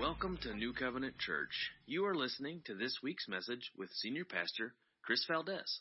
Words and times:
Welcome 0.00 0.38
to 0.44 0.54
New 0.54 0.72
Covenant 0.72 1.18
Church. 1.18 1.50
You 1.86 2.06
are 2.06 2.14
listening 2.14 2.62
to 2.64 2.74
this 2.74 3.00
week's 3.02 3.28
message 3.28 3.70
with 3.76 3.90
Senior 3.92 4.24
Pastor 4.24 4.72
Chris 5.04 5.22
Valdez. 5.28 5.80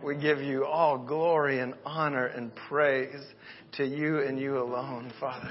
We 0.00 0.14
give 0.14 0.40
you 0.40 0.64
all 0.64 0.96
glory 0.96 1.58
and 1.58 1.74
honor 1.84 2.26
and 2.26 2.54
praise 2.54 3.20
to 3.72 3.84
you 3.84 4.20
and 4.20 4.38
you 4.38 4.58
alone, 4.58 5.12
Father. 5.18 5.50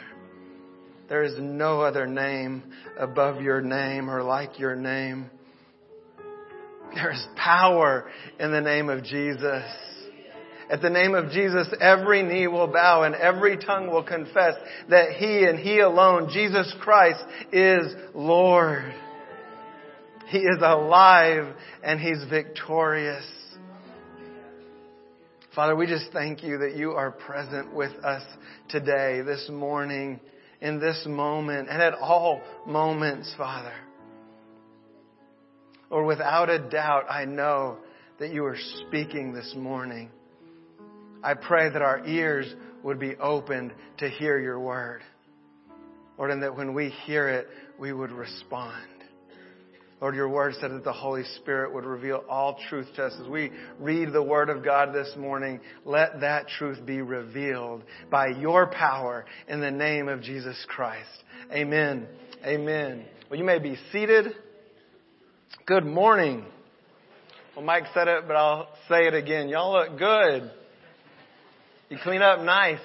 There 1.09 1.23
is 1.23 1.33
no 1.37 1.81
other 1.81 2.07
name 2.07 2.63
above 2.97 3.41
your 3.41 3.59
name 3.59 4.09
or 4.09 4.23
like 4.23 4.57
your 4.57 4.77
name. 4.77 5.29
There 6.95 7.11
is 7.11 7.25
power 7.35 8.09
in 8.39 8.51
the 8.51 8.61
name 8.61 8.87
of 8.87 9.03
Jesus. 9.03 9.65
At 10.71 10.81
the 10.81 10.89
name 10.89 11.15
of 11.15 11.31
Jesus, 11.31 11.67
every 11.81 12.23
knee 12.23 12.47
will 12.47 12.67
bow 12.67 13.03
and 13.03 13.13
every 13.13 13.57
tongue 13.57 13.91
will 13.91 14.03
confess 14.03 14.53
that 14.87 15.11
He 15.17 15.43
and 15.43 15.59
He 15.59 15.81
alone, 15.81 16.29
Jesus 16.31 16.73
Christ, 16.79 17.19
is 17.51 17.93
Lord. 18.15 18.93
He 20.27 20.37
is 20.37 20.59
alive 20.61 21.53
and 21.83 21.99
He's 21.99 22.23
victorious. 22.29 23.25
Father, 25.53 25.75
we 25.75 25.87
just 25.87 26.05
thank 26.13 26.41
you 26.41 26.59
that 26.59 26.77
you 26.77 26.91
are 26.91 27.11
present 27.11 27.73
with 27.75 27.91
us 28.05 28.23
today, 28.69 29.21
this 29.25 29.49
morning, 29.51 30.21
in 30.61 30.79
this 30.79 31.03
moment, 31.05 31.67
and 31.69 31.81
at 31.81 31.95
all 31.95 32.39
moments, 32.65 33.33
Father. 33.37 33.73
Or 35.89 36.05
without 36.05 36.49
a 36.49 36.59
doubt, 36.59 37.07
I 37.09 37.25
know 37.25 37.79
that 38.19 38.31
you 38.31 38.45
are 38.45 38.57
speaking 38.87 39.33
this 39.33 39.53
morning. 39.57 40.09
I 41.23 41.33
pray 41.35 41.69
that 41.69 41.81
our 41.81 42.05
ears 42.05 42.53
would 42.83 42.99
be 42.99 43.15
opened 43.15 43.73
to 43.99 44.09
hear 44.09 44.39
your 44.39 44.59
word. 44.59 45.01
Lord, 46.17 46.31
and 46.31 46.43
that 46.43 46.55
when 46.55 46.73
we 46.73 46.89
hear 47.05 47.29
it, 47.29 47.47
we 47.79 47.93
would 47.93 48.11
respond. 48.11 48.87
Lord, 50.01 50.15
your 50.15 50.29
word 50.29 50.55
said 50.59 50.71
that 50.71 50.83
the 50.83 50.91
Holy 50.91 51.23
Spirit 51.37 51.73
would 51.73 51.85
reveal 51.85 52.23
all 52.27 52.57
truth 52.69 52.87
to 52.95 53.05
us. 53.05 53.13
As 53.21 53.27
we 53.27 53.51
read 53.79 54.11
the 54.11 54.23
word 54.23 54.49
of 54.49 54.63
God 54.65 54.93
this 54.93 55.13
morning, 55.15 55.59
let 55.85 56.21
that 56.21 56.47
truth 56.47 56.83
be 56.85 57.01
revealed 57.01 57.83
by 58.09 58.29
your 58.39 58.65
power 58.67 59.25
in 59.47 59.61
the 59.61 59.69
name 59.69 60.07
of 60.07 60.21
Jesus 60.21 60.57
Christ. 60.67 61.09
Amen. 61.51 62.07
Amen. 62.43 63.05
Well, 63.29 63.39
you 63.39 63.45
may 63.45 63.59
be 63.59 63.77
seated. 63.91 64.33
Good 65.67 65.85
morning. 65.85 66.45
Well, 67.55 67.63
Mike 67.63 67.85
said 67.93 68.07
it, 68.07 68.27
but 68.27 68.35
I'll 68.35 68.69
say 68.89 69.05
it 69.05 69.13
again. 69.13 69.49
Y'all 69.49 69.73
look 69.73 69.99
good. 69.99 70.51
You 71.91 71.97
clean 72.01 72.21
up 72.21 72.39
nice. 72.39 72.79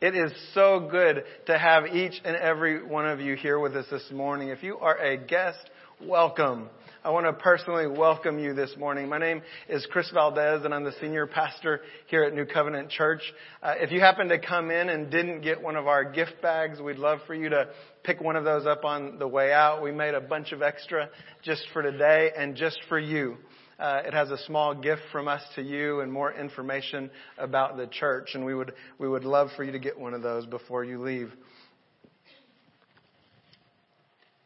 It 0.00 0.14
is 0.14 0.32
so 0.54 0.88
good 0.90 1.24
to 1.44 1.58
have 1.58 1.88
each 1.88 2.18
and 2.24 2.34
every 2.34 2.82
one 2.82 3.06
of 3.06 3.20
you 3.20 3.36
here 3.36 3.58
with 3.58 3.76
us 3.76 3.84
this 3.90 4.10
morning. 4.10 4.48
If 4.48 4.62
you 4.62 4.78
are 4.78 4.96
a 4.96 5.18
guest, 5.18 5.58
welcome. 6.00 6.70
I 7.04 7.10
want 7.10 7.26
to 7.26 7.34
personally 7.34 7.86
welcome 7.86 8.38
you 8.38 8.54
this 8.54 8.74
morning. 8.78 9.10
My 9.10 9.18
name 9.18 9.42
is 9.68 9.86
Chris 9.90 10.10
Valdez 10.10 10.64
and 10.64 10.72
I'm 10.72 10.84
the 10.84 10.94
senior 11.02 11.26
pastor 11.26 11.82
here 12.06 12.22
at 12.22 12.32
New 12.32 12.46
Covenant 12.46 12.88
Church. 12.88 13.20
Uh, 13.62 13.74
if 13.76 13.92
you 13.92 14.00
happen 14.00 14.28
to 14.28 14.38
come 14.38 14.70
in 14.70 14.88
and 14.88 15.10
didn't 15.10 15.42
get 15.42 15.62
one 15.62 15.76
of 15.76 15.86
our 15.86 16.10
gift 16.10 16.40
bags, 16.40 16.80
we'd 16.80 16.96
love 16.96 17.18
for 17.26 17.34
you 17.34 17.50
to 17.50 17.68
pick 18.04 18.22
one 18.22 18.36
of 18.36 18.44
those 18.44 18.64
up 18.64 18.86
on 18.86 19.18
the 19.18 19.28
way 19.28 19.52
out. 19.52 19.82
We 19.82 19.92
made 19.92 20.14
a 20.14 20.20
bunch 20.22 20.52
of 20.52 20.62
extra 20.62 21.10
just 21.42 21.62
for 21.74 21.82
today 21.82 22.30
and 22.34 22.56
just 22.56 22.78
for 22.88 22.98
you. 22.98 23.36
Uh, 23.82 24.00
it 24.06 24.14
has 24.14 24.30
a 24.30 24.38
small 24.46 24.76
gift 24.76 25.02
from 25.10 25.26
us 25.26 25.42
to 25.56 25.60
you 25.60 26.02
and 26.02 26.12
more 26.12 26.32
information 26.32 27.10
about 27.36 27.76
the 27.76 27.88
church, 27.88 28.30
and 28.34 28.44
we 28.44 28.54
would 28.54 28.72
we 28.96 29.08
would 29.08 29.24
love 29.24 29.48
for 29.56 29.64
you 29.64 29.72
to 29.72 29.80
get 29.80 29.98
one 29.98 30.14
of 30.14 30.22
those 30.22 30.46
before 30.46 30.84
you 30.84 31.02
leave. 31.02 31.32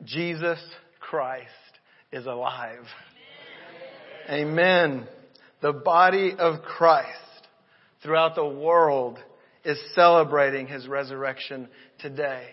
Jesus 0.04 0.58
Christ 1.00 1.50
is 2.12 2.24
alive. 2.24 2.86
Amen. 4.30 4.48
Amen. 4.48 5.08
The 5.60 5.74
body 5.74 6.34
of 6.38 6.62
Christ 6.62 7.10
throughout 8.02 8.36
the 8.36 8.46
world 8.46 9.18
is 9.66 9.78
celebrating 9.94 10.66
his 10.66 10.88
resurrection 10.88 11.68
today 11.98 12.46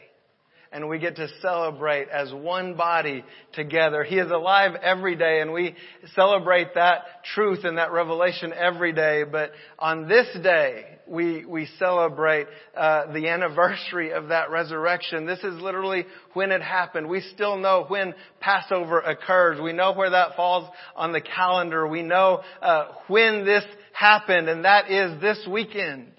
and 0.74 0.90
we 0.90 0.98
get 0.98 1.16
to 1.18 1.28
celebrate 1.42 2.10
as 2.10 2.34
one 2.34 2.76
body 2.76 3.24
together. 3.54 4.04
He 4.04 4.18
is 4.18 4.32
alive 4.32 4.72
every 4.82 5.16
day 5.16 5.42
and 5.42 5.54
we 5.54 5.76
celebrate 6.16 6.74
that 6.74 7.24
truth 7.36 7.64
and 7.64 7.78
that 7.78 7.92
revelation 7.92 8.52
every 8.52 8.92
day. 8.92 9.24
But 9.24 9.52
on 9.78 10.08
this 10.08 10.28
day, 10.42 11.00
we, 11.08 11.46
we 11.46 11.68
celebrate 11.78 12.48
uh, 12.76 13.14
the 13.14 13.28
anniversary 13.28 14.14
of 14.14 14.30
that 14.30 14.50
resurrection. 14.50 15.28
This 15.28 15.44
is 15.44 15.62
literally 15.62 16.06
when 16.34 16.52
it 16.52 16.62
happened. 16.62 17.08
We 17.08 17.22
still 17.22 17.58
know 17.58 17.86
when 17.88 18.16
Passover 18.40 19.00
occurs. 19.00 19.62
We 19.62 19.74
know 19.74 19.94
where 19.94 20.10
that 20.10 20.36
falls 20.36 20.70
on 20.96 21.12
the 21.12 21.22
calendar. 21.22 21.88
We 21.88 22.02
know 22.02 22.42
uh, 22.62 22.88
when 23.08 23.46
this 23.46 23.64
happened 23.92 24.50
and 24.50 24.66
that 24.66 24.90
is 24.90 25.22
this 25.22 25.46
weekend. 25.48 26.13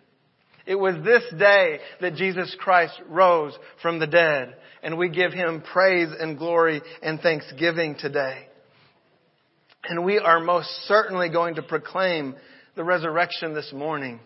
It 0.67 0.77
was 0.77 0.95
this 1.05 1.23
day 1.39 1.81
that 2.01 2.15
Jesus 2.15 2.55
Christ 2.59 2.95
rose 3.09 3.53
from 3.83 3.99
the 3.99 4.07
dead, 4.07 4.57
and 4.83 4.97
we 4.97 5.09
give 5.11 5.33
him 5.33 5.63
praise 5.63 6.09
and 6.19 6.39
glory 6.39 6.81
and 7.03 7.21
thanksgiving 7.21 7.97
today. 7.99 8.49
And 9.85 10.05
we 10.05 10.19
are 10.19 10.41
most 10.41 10.69
certainly 10.87 11.29
going 11.29 11.57
to 11.57 11.63
proclaim 11.63 12.35
the 12.75 12.85
resurrection 12.85 13.53
this 13.53 13.71
morning. 13.73 14.21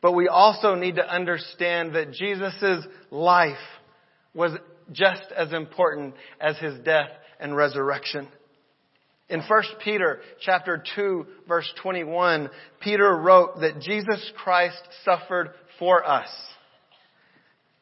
But 0.00 0.12
we 0.12 0.28
also 0.28 0.74
need 0.74 0.96
to 0.96 1.06
understand 1.06 1.94
that 1.94 2.12
Jesus' 2.12 2.86
life 3.10 3.58
was 4.32 4.52
just 4.92 5.24
as 5.36 5.52
important 5.52 6.14
as 6.40 6.56
his 6.58 6.78
death 6.80 7.10
and 7.38 7.54
resurrection. 7.54 8.28
In 9.30 9.42
1 9.42 9.62
Peter 9.84 10.20
chapter 10.40 10.82
2 10.96 11.26
verse 11.46 11.72
21, 11.82 12.50
Peter 12.80 13.16
wrote 13.16 13.60
that 13.60 13.80
Jesus 13.80 14.32
Christ 14.36 14.82
suffered 15.04 15.50
for 15.78 16.04
us. 16.04 16.28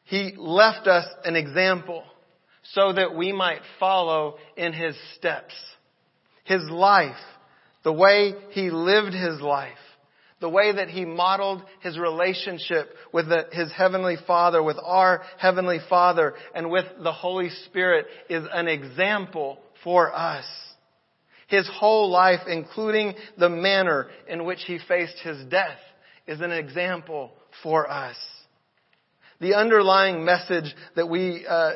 He 0.03 0.33
left 0.37 0.87
us 0.87 1.05
an 1.25 1.35
example 1.35 2.03
so 2.73 2.93
that 2.93 3.15
we 3.15 3.31
might 3.31 3.61
follow 3.79 4.35
in 4.55 4.73
his 4.73 4.95
steps. 5.15 5.55
His 6.43 6.61
life, 6.69 7.15
the 7.83 7.93
way 7.93 8.33
he 8.51 8.69
lived 8.69 9.15
his 9.15 9.41
life, 9.41 9.73
the 10.41 10.49
way 10.49 10.71
that 10.71 10.89
he 10.89 11.03
modeled 11.03 11.63
his 11.81 11.97
relationship 11.97 12.89
with 13.11 13.27
the, 13.27 13.45
his 13.51 13.71
heavenly 13.71 14.17
father, 14.27 14.61
with 14.61 14.77
our 14.83 15.23
heavenly 15.39 15.79
father, 15.89 16.35
and 16.53 16.69
with 16.69 16.85
the 17.03 17.11
Holy 17.11 17.49
Spirit 17.65 18.05
is 18.29 18.43
an 18.53 18.67
example 18.67 19.59
for 19.83 20.15
us. 20.15 20.45
His 21.49 21.67
whole 21.67 22.09
life, 22.09 22.41
including 22.47 23.13
the 23.37 23.49
manner 23.49 24.07
in 24.27 24.45
which 24.45 24.63
he 24.65 24.79
faced 24.87 25.19
his 25.23 25.43
death, 25.45 25.79
is 26.27 26.41
an 26.41 26.51
example 26.51 27.31
for 27.63 27.89
us. 27.89 28.15
The 29.41 29.55
underlying 29.55 30.23
message 30.23 30.75
that 30.95 31.09
we 31.09 31.45
uh, 31.47 31.71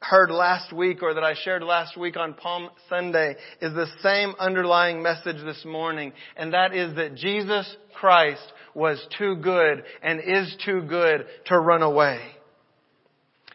heard 0.00 0.30
last 0.30 0.72
week 0.72 1.02
or 1.02 1.14
that 1.14 1.24
I 1.24 1.34
shared 1.34 1.62
last 1.62 1.96
week 1.96 2.16
on 2.16 2.34
Palm 2.34 2.70
Sunday 2.88 3.36
is 3.60 3.74
the 3.74 3.88
same 4.02 4.34
underlying 4.38 5.02
message 5.02 5.42
this 5.44 5.64
morning, 5.64 6.12
and 6.36 6.52
that 6.52 6.74
is 6.74 6.96
that 6.96 7.14
Jesus 7.14 7.76
Christ 7.94 8.44
was 8.74 9.04
too 9.18 9.36
good 9.36 9.84
and 10.02 10.20
is 10.20 10.56
too 10.64 10.82
good 10.82 11.26
to 11.46 11.58
run 11.58 11.82
away. 11.82 12.20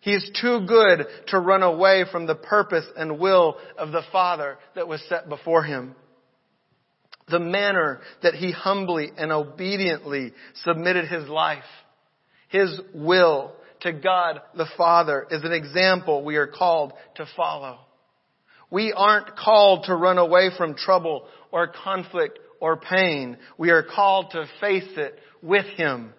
He's 0.01 0.29
too 0.41 0.65
good 0.65 1.07
to 1.27 1.39
run 1.39 1.63
away 1.63 2.05
from 2.09 2.25
the 2.25 2.35
purpose 2.35 2.85
and 2.95 3.19
will 3.19 3.57
of 3.77 3.91
the 3.91 4.03
Father 4.11 4.57
that 4.75 4.87
was 4.87 5.01
set 5.09 5.27
before 5.27 5.63
him. 5.63 5.95
The 7.29 7.39
manner 7.39 7.99
that 8.23 8.33
he 8.33 8.51
humbly 8.51 9.11
and 9.17 9.31
obediently 9.31 10.33
submitted 10.63 11.07
his 11.07 11.27
life, 11.27 11.63
his 12.47 12.79
will 12.93 13.53
to 13.81 13.93
God 13.93 14.41
the 14.55 14.67
Father 14.77 15.27
is 15.29 15.43
an 15.43 15.51
example 15.51 16.23
we 16.23 16.37
are 16.37 16.47
called 16.47 16.93
to 17.15 17.25
follow. 17.35 17.79
We 18.71 18.93
aren't 18.93 19.35
called 19.35 19.85
to 19.85 19.95
run 19.95 20.17
away 20.17 20.49
from 20.57 20.75
trouble 20.75 21.27
or 21.51 21.67
conflict 21.67 22.39
or 22.59 22.77
pain. 22.77 23.37
We 23.57 23.71
are 23.71 23.83
called 23.83 24.31
to 24.31 24.45
face 24.59 24.89
it 24.95 25.19
with 25.41 25.65
Him 25.65 26.13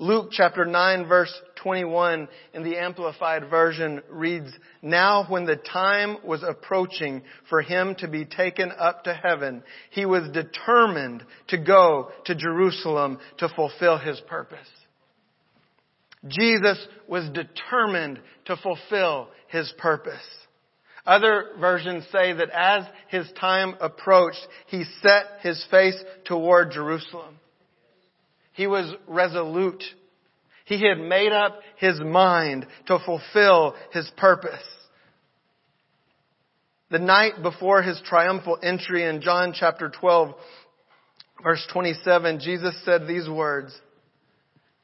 Luke 0.00 0.30
chapter 0.32 0.64
9 0.64 1.06
verse 1.06 1.32
21 1.62 2.28
in 2.52 2.64
the 2.64 2.76
Amplified 2.76 3.48
Version 3.48 4.02
reads, 4.10 4.50
Now 4.82 5.24
when 5.28 5.44
the 5.44 5.56
time 5.56 6.18
was 6.24 6.42
approaching 6.42 7.22
for 7.48 7.62
him 7.62 7.94
to 7.96 8.08
be 8.08 8.24
taken 8.24 8.72
up 8.76 9.04
to 9.04 9.14
heaven, 9.14 9.62
he 9.90 10.04
was 10.04 10.28
determined 10.30 11.24
to 11.48 11.58
go 11.58 12.10
to 12.26 12.34
Jerusalem 12.34 13.18
to 13.38 13.48
fulfill 13.48 13.98
his 13.98 14.20
purpose. 14.26 14.68
Jesus 16.26 16.84
was 17.06 17.28
determined 17.30 18.18
to 18.46 18.56
fulfill 18.56 19.28
his 19.48 19.72
purpose. 19.78 20.14
Other 21.06 21.50
versions 21.60 22.04
say 22.10 22.32
that 22.32 22.50
as 22.50 22.84
his 23.08 23.30
time 23.38 23.76
approached, 23.80 24.46
he 24.66 24.84
set 25.02 25.40
his 25.42 25.64
face 25.70 26.02
toward 26.24 26.72
Jerusalem. 26.72 27.38
He 28.54 28.66
was 28.66 28.92
resolute. 29.06 29.82
He 30.64 30.82
had 30.82 30.98
made 30.98 31.32
up 31.32 31.60
his 31.76 32.00
mind 32.00 32.66
to 32.86 32.98
fulfill 33.04 33.74
his 33.92 34.10
purpose. 34.16 34.62
The 36.90 37.00
night 37.00 37.42
before 37.42 37.82
his 37.82 38.00
triumphal 38.04 38.58
entry 38.62 39.04
in 39.04 39.20
John 39.20 39.52
chapter 39.58 39.90
12, 39.90 40.34
verse 41.42 41.66
27, 41.72 42.40
Jesus 42.40 42.74
said 42.84 43.06
these 43.06 43.28
words, 43.28 43.76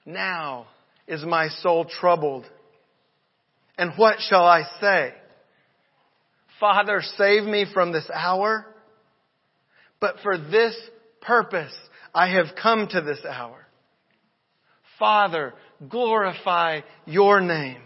Now 0.05 0.67
is 1.07 1.25
my 1.25 1.49
soul 1.49 1.85
troubled. 1.85 2.47
And 3.79 3.93
what 3.97 4.17
shall 4.29 4.45
I 4.45 4.65
say? 4.81 5.15
Father, 6.59 7.01
save 7.17 7.45
me 7.45 7.67
from 7.73 7.93
this 7.93 8.11
hour. 8.13 8.67
But 10.01 10.17
for 10.23 10.37
this 10.37 10.77
purpose, 11.21 11.75
I 12.15 12.31
have 12.31 12.57
come 12.61 12.89
to 12.89 13.01
this 13.01 13.25
hour. 13.25 13.60
Father, 15.01 15.55
glorify 15.89 16.83
your 17.07 17.41
name. 17.41 17.81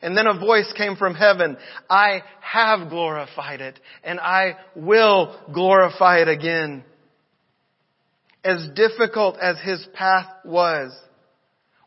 And 0.00 0.16
then 0.16 0.28
a 0.28 0.38
voice 0.38 0.72
came 0.76 0.94
from 0.94 1.16
heaven. 1.16 1.56
I 1.90 2.22
have 2.40 2.88
glorified 2.88 3.60
it 3.60 3.80
and 4.04 4.20
I 4.20 4.56
will 4.76 5.36
glorify 5.52 6.18
it 6.18 6.28
again. 6.28 6.84
As 8.44 8.68
difficult 8.76 9.36
as 9.40 9.56
his 9.64 9.84
path 9.94 10.28
was, 10.44 10.96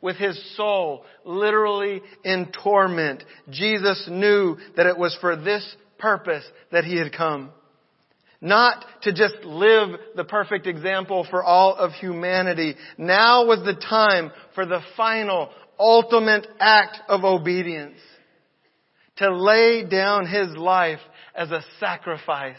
with 0.01 0.17
his 0.17 0.57
soul 0.57 1.05
literally 1.23 2.01
in 2.25 2.51
torment, 2.63 3.23
Jesus 3.49 4.07
knew 4.09 4.57
that 4.75 4.87
it 4.87 4.97
was 4.97 5.15
for 5.21 5.35
this 5.35 5.63
purpose 5.97 6.43
that 6.71 6.83
he 6.83 6.97
had 6.97 7.13
come. 7.13 7.51
Not 8.41 8.83
to 9.03 9.13
just 9.13 9.35
live 9.43 9.89
the 10.15 10.23
perfect 10.23 10.65
example 10.65 11.27
for 11.29 11.43
all 11.43 11.75
of 11.75 11.91
humanity. 11.93 12.75
Now 12.97 13.45
was 13.45 13.59
the 13.63 13.75
time 13.75 14.31
for 14.55 14.65
the 14.65 14.81
final, 14.97 15.51
ultimate 15.79 16.47
act 16.59 16.97
of 17.07 17.23
obedience. 17.23 17.99
To 19.17 19.35
lay 19.35 19.85
down 19.85 20.25
his 20.25 20.57
life 20.57 20.99
as 21.35 21.51
a 21.51 21.63
sacrifice. 21.79 22.57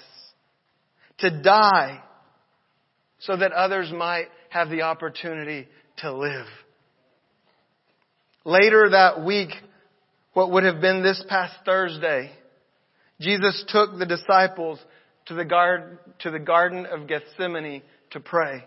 To 1.19 1.43
die 1.43 2.01
so 3.19 3.37
that 3.37 3.51
others 3.51 3.91
might 3.93 4.29
have 4.51 4.69
the 4.69 4.83
opportunity 4.83 5.67
to 5.99 6.13
live. 6.13 6.47
Later 8.45 8.91
that 8.91 9.25
week, 9.25 9.51
what 10.33 10.51
would 10.51 10.65
have 10.65 10.81
been 10.81 11.03
this 11.03 11.25
past 11.29 11.55
Thursday, 11.65 12.31
Jesus 13.21 13.65
took 13.69 13.99
the 13.99 14.07
disciples 14.07 14.79
to 15.27 15.35
the, 15.35 15.45
garden, 15.45 15.99
to 16.21 16.31
the 16.31 16.39
Garden 16.39 16.87
of 16.87 17.07
Gethsemane 17.07 17.83
to 18.11 18.21
pray. 18.21 18.65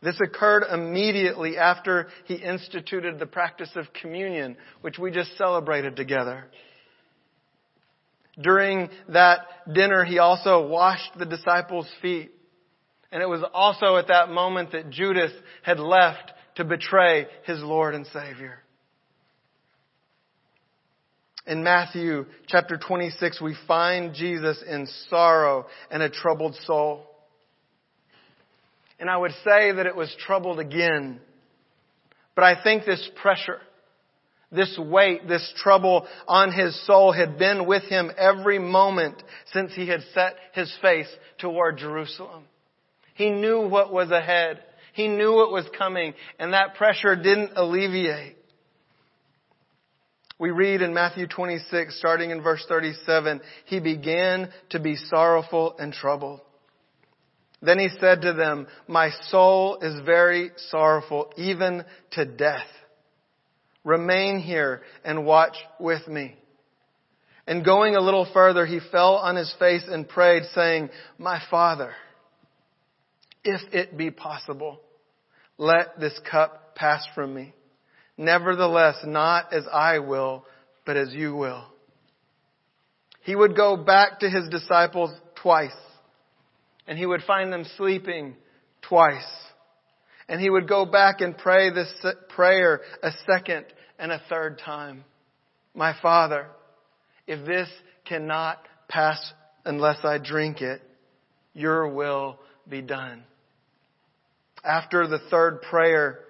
This 0.00 0.18
occurred 0.20 0.64
immediately 0.72 1.56
after 1.56 2.08
he 2.26 2.34
instituted 2.36 3.18
the 3.18 3.26
practice 3.26 3.70
of 3.74 3.92
communion, 4.00 4.56
which 4.80 4.98
we 4.98 5.10
just 5.10 5.36
celebrated 5.36 5.96
together. 5.96 6.46
During 8.40 8.90
that 9.08 9.40
dinner, 9.72 10.04
he 10.04 10.18
also 10.18 10.68
washed 10.68 11.18
the 11.18 11.26
disciples' 11.26 11.88
feet. 12.00 12.30
And 13.10 13.22
it 13.22 13.26
was 13.26 13.42
also 13.52 13.96
at 13.96 14.08
that 14.08 14.28
moment 14.28 14.72
that 14.72 14.90
Judas 14.90 15.32
had 15.62 15.80
left 15.80 16.32
to 16.56 16.64
betray 16.64 17.26
his 17.44 17.60
Lord 17.60 17.94
and 17.94 18.06
Savior. 18.06 18.62
In 21.48 21.62
Matthew 21.62 22.26
chapter 22.46 22.76
26, 22.76 23.40
we 23.40 23.56
find 23.66 24.12
Jesus 24.12 24.62
in 24.68 24.86
sorrow 25.08 25.64
and 25.90 26.02
a 26.02 26.10
troubled 26.10 26.54
soul. 26.66 27.06
And 29.00 29.08
I 29.08 29.16
would 29.16 29.32
say 29.44 29.72
that 29.72 29.86
it 29.86 29.96
was 29.96 30.14
troubled 30.26 30.60
again. 30.60 31.20
But 32.34 32.44
I 32.44 32.62
think 32.62 32.84
this 32.84 33.08
pressure, 33.22 33.60
this 34.52 34.78
weight, 34.78 35.26
this 35.26 35.50
trouble 35.56 36.06
on 36.26 36.52
his 36.52 36.78
soul 36.86 37.12
had 37.12 37.38
been 37.38 37.66
with 37.66 37.84
him 37.84 38.10
every 38.18 38.58
moment 38.58 39.22
since 39.54 39.72
he 39.74 39.88
had 39.88 40.02
set 40.12 40.34
his 40.52 40.70
face 40.82 41.08
toward 41.38 41.78
Jerusalem. 41.78 42.44
He 43.14 43.30
knew 43.30 43.66
what 43.66 43.90
was 43.90 44.10
ahead. 44.10 44.62
He 44.92 45.08
knew 45.08 45.32
what 45.32 45.50
was 45.50 45.64
coming, 45.78 46.12
and 46.38 46.52
that 46.52 46.74
pressure 46.74 47.16
didn't 47.16 47.52
alleviate. 47.56 48.37
We 50.38 50.50
read 50.50 50.82
in 50.82 50.94
Matthew 50.94 51.26
26, 51.26 51.98
starting 51.98 52.30
in 52.30 52.42
verse 52.42 52.64
37, 52.68 53.40
he 53.64 53.80
began 53.80 54.50
to 54.70 54.78
be 54.78 54.94
sorrowful 54.94 55.76
and 55.78 55.92
troubled. 55.92 56.40
Then 57.60 57.80
he 57.80 57.88
said 57.98 58.22
to 58.22 58.32
them, 58.34 58.68
My 58.86 59.10
soul 59.30 59.78
is 59.82 60.00
very 60.06 60.52
sorrowful, 60.70 61.32
even 61.36 61.84
to 62.12 62.24
death. 62.24 62.68
Remain 63.82 64.38
here 64.38 64.82
and 65.04 65.26
watch 65.26 65.56
with 65.80 66.06
me. 66.06 66.36
And 67.48 67.64
going 67.64 67.96
a 67.96 68.00
little 68.00 68.28
further, 68.32 68.64
he 68.64 68.78
fell 68.92 69.16
on 69.16 69.34
his 69.34 69.52
face 69.58 69.84
and 69.88 70.08
prayed, 70.08 70.44
saying, 70.54 70.90
My 71.16 71.40
father, 71.50 71.94
if 73.42 73.60
it 73.72 73.96
be 73.96 74.10
possible, 74.12 74.80
let 75.56 75.98
this 75.98 76.18
cup 76.30 76.76
pass 76.76 77.04
from 77.14 77.34
me. 77.34 77.54
Nevertheless, 78.18 78.96
not 79.04 79.52
as 79.52 79.64
I 79.72 80.00
will, 80.00 80.44
but 80.84 80.96
as 80.96 81.14
you 81.14 81.36
will. 81.36 81.64
He 83.22 83.36
would 83.36 83.56
go 83.56 83.76
back 83.76 84.20
to 84.20 84.28
his 84.28 84.48
disciples 84.48 85.10
twice, 85.40 85.76
and 86.88 86.98
he 86.98 87.06
would 87.06 87.22
find 87.22 87.52
them 87.52 87.64
sleeping 87.76 88.34
twice. 88.82 89.28
And 90.28 90.40
he 90.40 90.50
would 90.50 90.68
go 90.68 90.84
back 90.84 91.20
and 91.20 91.38
pray 91.38 91.70
this 91.70 91.92
prayer 92.30 92.80
a 93.02 93.10
second 93.30 93.66
and 93.98 94.10
a 94.10 94.20
third 94.28 94.60
time. 94.64 95.04
My 95.74 95.94
Father, 96.02 96.48
if 97.26 97.46
this 97.46 97.68
cannot 98.04 98.58
pass 98.88 99.32
unless 99.64 99.98
I 100.02 100.18
drink 100.18 100.60
it, 100.60 100.82
your 101.54 101.88
will 101.88 102.38
be 102.68 102.82
done. 102.82 103.22
After 104.64 105.06
the 105.06 105.20
third 105.30 105.62
prayer, 105.62 106.20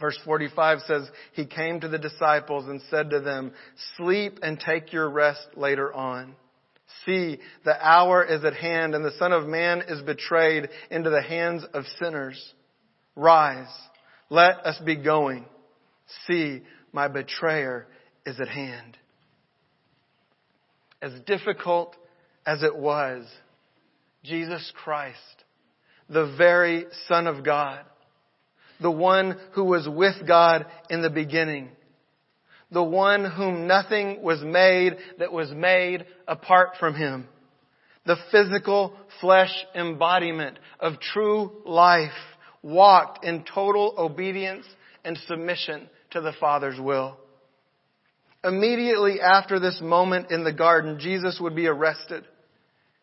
Verse 0.00 0.18
45 0.24 0.80
says, 0.86 1.10
He 1.32 1.46
came 1.46 1.80
to 1.80 1.88
the 1.88 1.98
disciples 1.98 2.66
and 2.68 2.80
said 2.90 3.10
to 3.10 3.20
them, 3.20 3.52
Sleep 3.96 4.38
and 4.42 4.58
take 4.58 4.92
your 4.92 5.08
rest 5.10 5.46
later 5.56 5.92
on. 5.92 6.34
See, 7.04 7.38
the 7.64 7.86
hour 7.86 8.24
is 8.24 8.44
at 8.44 8.54
hand 8.54 8.94
and 8.94 9.04
the 9.04 9.16
Son 9.18 9.32
of 9.32 9.46
Man 9.46 9.82
is 9.88 10.00
betrayed 10.02 10.68
into 10.90 11.10
the 11.10 11.22
hands 11.22 11.64
of 11.74 11.84
sinners. 12.00 12.54
Rise, 13.14 13.72
let 14.30 14.64
us 14.64 14.80
be 14.84 14.96
going. 14.96 15.44
See, 16.26 16.62
my 16.92 17.08
betrayer 17.08 17.86
is 18.24 18.40
at 18.40 18.48
hand. 18.48 18.96
As 21.02 21.12
difficult 21.26 21.96
as 22.46 22.62
it 22.62 22.74
was, 22.74 23.26
Jesus 24.24 24.72
Christ, 24.82 25.44
the 26.08 26.34
very 26.36 26.86
Son 27.06 27.26
of 27.26 27.44
God, 27.44 27.84
the 28.80 28.90
one 28.90 29.38
who 29.52 29.64
was 29.64 29.88
with 29.88 30.26
God 30.26 30.66
in 30.90 31.02
the 31.02 31.10
beginning, 31.10 31.70
the 32.70 32.82
one 32.82 33.24
whom 33.24 33.66
nothing 33.66 34.22
was 34.22 34.42
made 34.42 34.96
that 35.18 35.32
was 35.32 35.50
made 35.50 36.06
apart 36.26 36.70
from 36.78 36.94
him, 36.94 37.26
the 38.06 38.16
physical 38.30 38.94
flesh 39.20 39.52
embodiment 39.74 40.58
of 40.80 41.00
true 41.00 41.52
life, 41.64 42.10
walked 42.62 43.24
in 43.24 43.44
total 43.44 43.94
obedience 43.96 44.66
and 45.04 45.16
submission 45.26 45.88
to 46.10 46.20
the 46.20 46.32
Father's 46.40 46.80
will. 46.80 47.16
Immediately 48.44 49.20
after 49.20 49.58
this 49.58 49.80
moment 49.82 50.30
in 50.30 50.44
the 50.44 50.52
garden, 50.52 50.98
Jesus 51.00 51.38
would 51.40 51.56
be 51.56 51.66
arrested. 51.66 52.24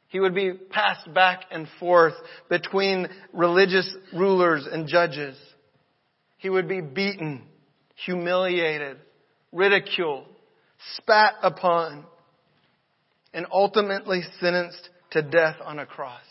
He 0.08 0.20
would 0.20 0.36
be 0.36 0.54
passed 0.54 1.14
back 1.14 1.42
and 1.52 1.68
forth 1.80 2.14
between 2.50 3.08
religious 3.34 3.94
rulers 4.14 4.66
and 4.72 4.88
judges. 4.88 5.36
He 6.38 6.50
would 6.50 6.68
be 6.68 6.82
beaten, 6.82 7.44
humiliated, 7.96 8.98
ridiculed, 9.52 10.26
spat 10.98 11.36
upon, 11.42 12.06
and 13.34 13.46
ultimately 13.52 14.22
sentenced 14.40 14.90
to 15.12 15.22
death 15.22 15.58
on 15.64 15.80
a 15.80 15.86
cross. 15.86 16.24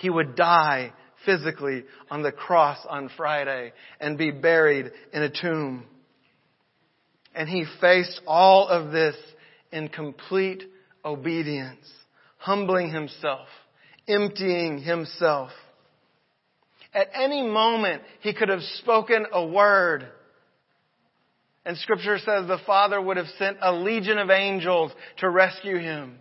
He 0.00 0.10
would 0.10 0.34
die 0.34 0.92
physically 1.24 1.84
on 2.10 2.22
the 2.22 2.32
cross 2.32 2.78
on 2.88 3.10
Friday 3.16 3.72
and 4.00 4.16
be 4.16 4.30
buried 4.30 4.90
in 5.12 5.22
a 5.22 5.30
tomb. 5.30 5.84
And 7.34 7.48
he 7.48 7.64
faced 7.80 8.20
all 8.26 8.68
of 8.68 8.92
this 8.92 9.16
in 9.70 9.88
complete 9.88 10.64
obedience, 11.04 11.86
humbling 12.38 12.92
himself, 12.92 13.46
emptying 14.08 14.78
himself 14.78 15.50
at 16.92 17.08
any 17.14 17.42
moment, 17.42 18.02
he 18.20 18.34
could 18.34 18.48
have 18.48 18.62
spoken 18.78 19.26
a 19.32 19.46
word. 19.46 20.06
And 21.64 21.76
scripture 21.78 22.18
says 22.18 22.46
the 22.46 22.60
Father 22.66 23.00
would 23.00 23.16
have 23.16 23.28
sent 23.38 23.58
a 23.60 23.72
legion 23.72 24.18
of 24.18 24.30
angels 24.30 24.92
to 25.18 25.28
rescue 25.28 25.78
him. 25.78 26.18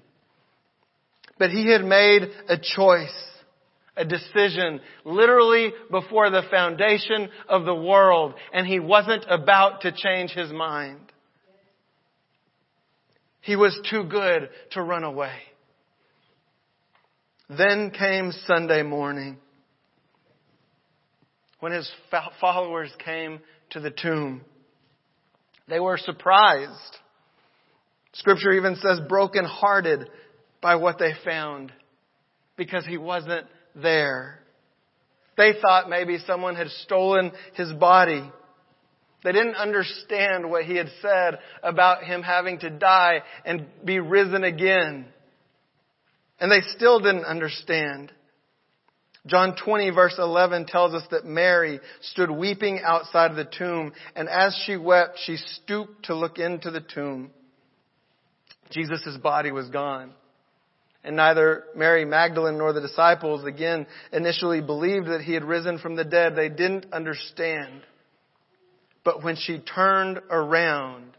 But 1.39 1.51
he 1.51 1.71
had 1.71 1.83
made 1.83 2.23
a 2.49 2.57
choice, 2.57 3.15
a 3.95 4.05
decision 4.05 4.81
literally 5.05 5.71
before 5.89 6.29
the 6.29 6.43
foundation 6.51 7.29
of 7.47 7.65
the 7.65 7.73
world, 7.75 8.35
and 8.53 8.67
he 8.67 8.79
wasn't 8.79 9.25
about 9.29 9.81
to 9.81 9.91
change 9.91 10.31
his 10.31 10.51
mind. 10.51 10.99
He 13.41 13.55
was 13.55 13.79
too 13.89 14.03
good 14.03 14.49
to 14.71 14.83
run 14.83 15.05
away. 15.05 15.33
Then 17.49 17.91
came 17.97 18.31
Sunday 18.45 18.83
morning 18.83 19.37
when 21.59 21.71
his 21.71 21.89
followers 22.39 22.91
came 23.03 23.39
to 23.71 23.79
the 23.79 23.91
tomb. 23.91 24.41
They 25.67 25.79
were 25.79 25.97
surprised. 25.97 26.97
Scripture 28.13 28.51
even 28.53 28.75
says 28.75 28.99
broken-hearted 29.07 30.09
by 30.61 30.75
what 30.75 30.97
they 30.97 31.13
found 31.23 31.71
because 32.57 32.85
he 32.85 32.97
wasn't 32.97 33.45
there. 33.75 34.39
They 35.37 35.53
thought 35.61 35.89
maybe 35.89 36.17
someone 36.25 36.55
had 36.55 36.69
stolen 36.69 37.31
his 37.53 37.71
body. 37.73 38.29
They 39.23 39.31
didn't 39.31 39.55
understand 39.55 40.49
what 40.49 40.65
he 40.65 40.75
had 40.75 40.89
said 41.01 41.39
about 41.61 42.03
him 42.03 42.23
having 42.23 42.59
to 42.59 42.69
die 42.69 43.21
and 43.45 43.67
be 43.85 43.99
risen 43.99 44.43
again. 44.43 45.05
And 46.39 46.51
they 46.51 46.61
still 46.75 46.99
didn't 46.99 47.25
understand. 47.25 48.11
John 49.25 49.55
20 49.55 49.89
verse 49.91 50.15
11 50.17 50.65
tells 50.65 50.93
us 50.93 51.03
that 51.11 51.25
Mary 51.25 51.79
stood 52.01 52.31
weeping 52.31 52.79
outside 52.83 53.31
of 53.31 53.37
the 53.37 53.45
tomb, 53.45 53.91
and 54.15 54.29
as 54.29 54.59
she 54.65 54.77
wept, 54.77 55.19
she 55.23 55.35
stooped 55.35 56.05
to 56.05 56.15
look 56.15 56.39
into 56.39 56.71
the 56.71 56.81
tomb. 56.81 57.31
Jesus' 58.71 59.17
body 59.21 59.51
was 59.51 59.69
gone. 59.69 60.13
And 61.03 61.15
neither 61.15 61.63
Mary 61.75 62.05
Magdalene 62.05 62.57
nor 62.57 62.73
the 62.73 62.81
disciples 62.81 63.45
again 63.45 63.87
initially 64.11 64.61
believed 64.61 65.07
that 65.07 65.21
he 65.21 65.33
had 65.33 65.43
risen 65.43 65.79
from 65.79 65.95
the 65.95 66.03
dead. 66.03 66.35
They 66.35 66.49
didn't 66.49 66.91
understand. 66.91 67.83
But 69.05 69.23
when 69.23 69.37
she 69.37 69.59
turned 69.59 70.19
around, 70.29 71.15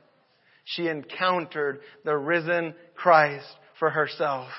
she 0.64 0.86
encountered 0.86 1.80
the 2.04 2.16
risen 2.16 2.74
Christ 2.94 3.46
for 3.78 3.90
herself. 3.90 4.50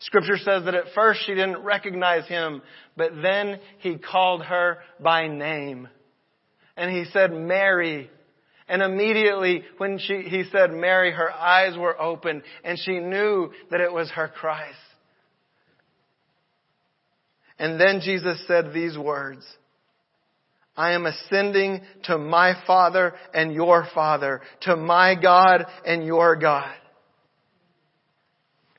Scripture 0.00 0.36
says 0.36 0.64
that 0.64 0.74
at 0.74 0.92
first 0.94 1.20
she 1.26 1.34
didn't 1.34 1.64
recognize 1.64 2.26
him, 2.28 2.62
but 2.96 3.12
then 3.20 3.58
he 3.78 3.96
called 3.96 4.44
her 4.44 4.78
by 5.00 5.26
name. 5.26 5.88
And 6.76 6.90
he 6.90 7.04
said, 7.12 7.32
Mary. 7.32 8.10
And 8.68 8.82
immediately 8.82 9.64
when 9.78 9.98
she, 9.98 10.22
he 10.22 10.44
said 10.52 10.70
Mary, 10.70 11.10
her 11.10 11.32
eyes 11.32 11.76
were 11.76 12.00
open 12.00 12.42
and 12.62 12.78
she 12.78 13.00
knew 13.00 13.50
that 13.70 13.80
it 13.80 13.92
was 13.92 14.10
her 14.10 14.28
Christ. 14.28 14.76
And 17.58 17.80
then 17.80 18.00
Jesus 18.00 18.40
said 18.46 18.72
these 18.72 18.96
words, 18.96 19.44
I 20.76 20.92
am 20.92 21.06
ascending 21.06 21.80
to 22.04 22.18
my 22.18 22.52
Father 22.64 23.14
and 23.34 23.52
your 23.52 23.88
Father, 23.92 24.42
to 24.60 24.76
my 24.76 25.16
God 25.20 25.66
and 25.84 26.04
your 26.04 26.36
God. 26.36 26.72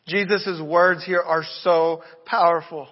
Jesus' 0.10 0.62
words 0.62 1.06
here 1.06 1.22
are 1.22 1.44
so 1.62 2.04
powerful. 2.26 2.88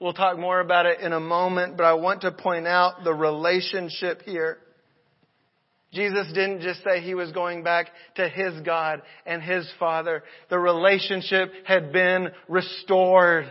We'll 0.00 0.12
talk 0.12 0.38
more 0.38 0.60
about 0.60 0.86
it 0.86 1.00
in 1.00 1.12
a 1.12 1.20
moment, 1.20 1.76
but 1.76 1.84
I 1.84 1.94
want 1.94 2.22
to 2.22 2.32
point 2.32 2.66
out 2.66 3.04
the 3.04 3.14
relationship 3.14 4.22
here. 4.22 4.58
Jesus 5.92 6.26
didn't 6.34 6.62
just 6.62 6.82
say 6.82 7.00
he 7.00 7.14
was 7.14 7.30
going 7.30 7.62
back 7.62 7.86
to 8.16 8.28
his 8.28 8.60
God 8.62 9.02
and 9.24 9.40
his 9.40 9.70
Father. 9.78 10.24
The 10.50 10.58
relationship 10.58 11.52
had 11.64 11.92
been 11.92 12.30
restored. 12.48 13.46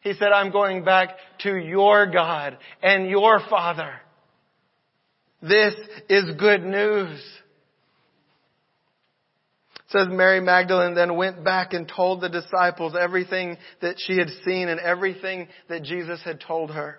He 0.00 0.14
said, 0.14 0.32
I'm 0.32 0.50
going 0.50 0.84
back 0.84 1.10
to 1.40 1.54
your 1.54 2.10
God 2.10 2.56
and 2.82 3.08
your 3.08 3.40
Father. 3.50 3.92
This 5.42 5.74
is 6.08 6.34
good 6.38 6.62
news 6.62 7.20
says 9.92 10.08
Mary 10.10 10.40
Magdalene 10.40 10.94
then 10.94 11.16
went 11.16 11.44
back 11.44 11.72
and 11.72 11.90
told 11.94 12.20
the 12.20 12.28
disciples 12.28 12.94
everything 12.98 13.56
that 13.80 13.96
she 13.98 14.18
had 14.18 14.28
seen 14.44 14.68
and 14.68 14.80
everything 14.80 15.48
that 15.68 15.82
Jesus 15.82 16.20
had 16.24 16.40
told 16.40 16.70
her. 16.70 16.96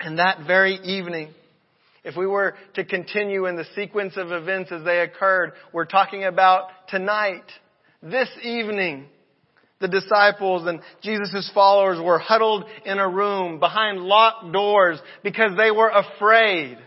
And 0.00 0.18
that 0.18 0.46
very 0.46 0.74
evening, 0.74 1.30
if 2.04 2.16
we 2.16 2.26
were 2.26 2.54
to 2.74 2.84
continue 2.84 3.46
in 3.46 3.56
the 3.56 3.64
sequence 3.74 4.16
of 4.16 4.32
events 4.32 4.70
as 4.72 4.84
they 4.84 5.00
occurred, 5.00 5.52
we're 5.72 5.86
talking 5.86 6.24
about 6.24 6.68
tonight, 6.88 7.44
this 8.02 8.28
evening, 8.42 9.06
the 9.80 9.88
disciples 9.88 10.66
and 10.66 10.80
Jesus' 11.02 11.50
followers 11.54 11.98
were 12.02 12.18
huddled 12.18 12.64
in 12.84 12.98
a 12.98 13.08
room 13.08 13.58
behind 13.58 14.00
locked 14.00 14.52
doors 14.52 14.98
because 15.22 15.56
they 15.56 15.70
were 15.70 15.90
afraid. 15.90 16.78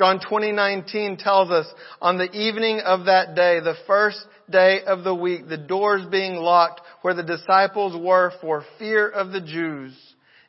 John 0.00 0.18
20:19 0.18 1.22
tells 1.22 1.50
us, 1.50 1.66
on 2.00 2.16
the 2.16 2.32
evening 2.32 2.80
of 2.80 3.04
that 3.04 3.34
day, 3.34 3.60
the 3.60 3.76
first 3.86 4.18
day 4.48 4.80
of 4.86 5.04
the 5.04 5.14
week, 5.14 5.46
the 5.46 5.58
doors 5.58 6.06
being 6.10 6.36
locked 6.36 6.80
where 7.02 7.12
the 7.12 7.22
disciples 7.22 7.94
were 7.94 8.32
for 8.40 8.64
fear 8.78 9.06
of 9.10 9.30
the 9.30 9.42
Jews, 9.42 9.92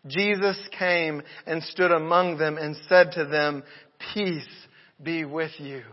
Jesus 0.08 0.58
came 0.80 1.22
and 1.46 1.62
stood 1.64 1.92
among 1.92 2.38
them 2.38 2.58
and 2.58 2.78
said 2.88 3.12
to 3.16 3.26
them, 3.26 3.64
peace 4.14 4.48
be 5.04 5.26
with 5.26 5.52
you. 5.58 5.84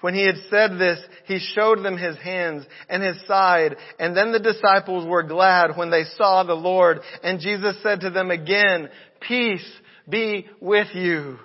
When 0.00 0.14
he 0.14 0.24
had 0.24 0.38
said 0.48 0.78
this, 0.78 1.00
he 1.26 1.38
showed 1.38 1.84
them 1.84 1.98
his 1.98 2.16
hands 2.16 2.64
and 2.88 3.02
his 3.02 3.18
side, 3.26 3.76
and 3.98 4.16
then 4.16 4.32
the 4.32 4.38
disciples 4.38 5.06
were 5.06 5.22
glad 5.22 5.76
when 5.76 5.90
they 5.90 6.04
saw 6.16 6.44
the 6.44 6.54
Lord, 6.54 7.00
and 7.22 7.40
Jesus 7.40 7.76
said 7.82 8.00
to 8.00 8.10
them 8.10 8.30
again, 8.30 8.88
peace 9.20 9.70
be 10.08 10.48
with 10.62 10.88
you. 10.94 11.36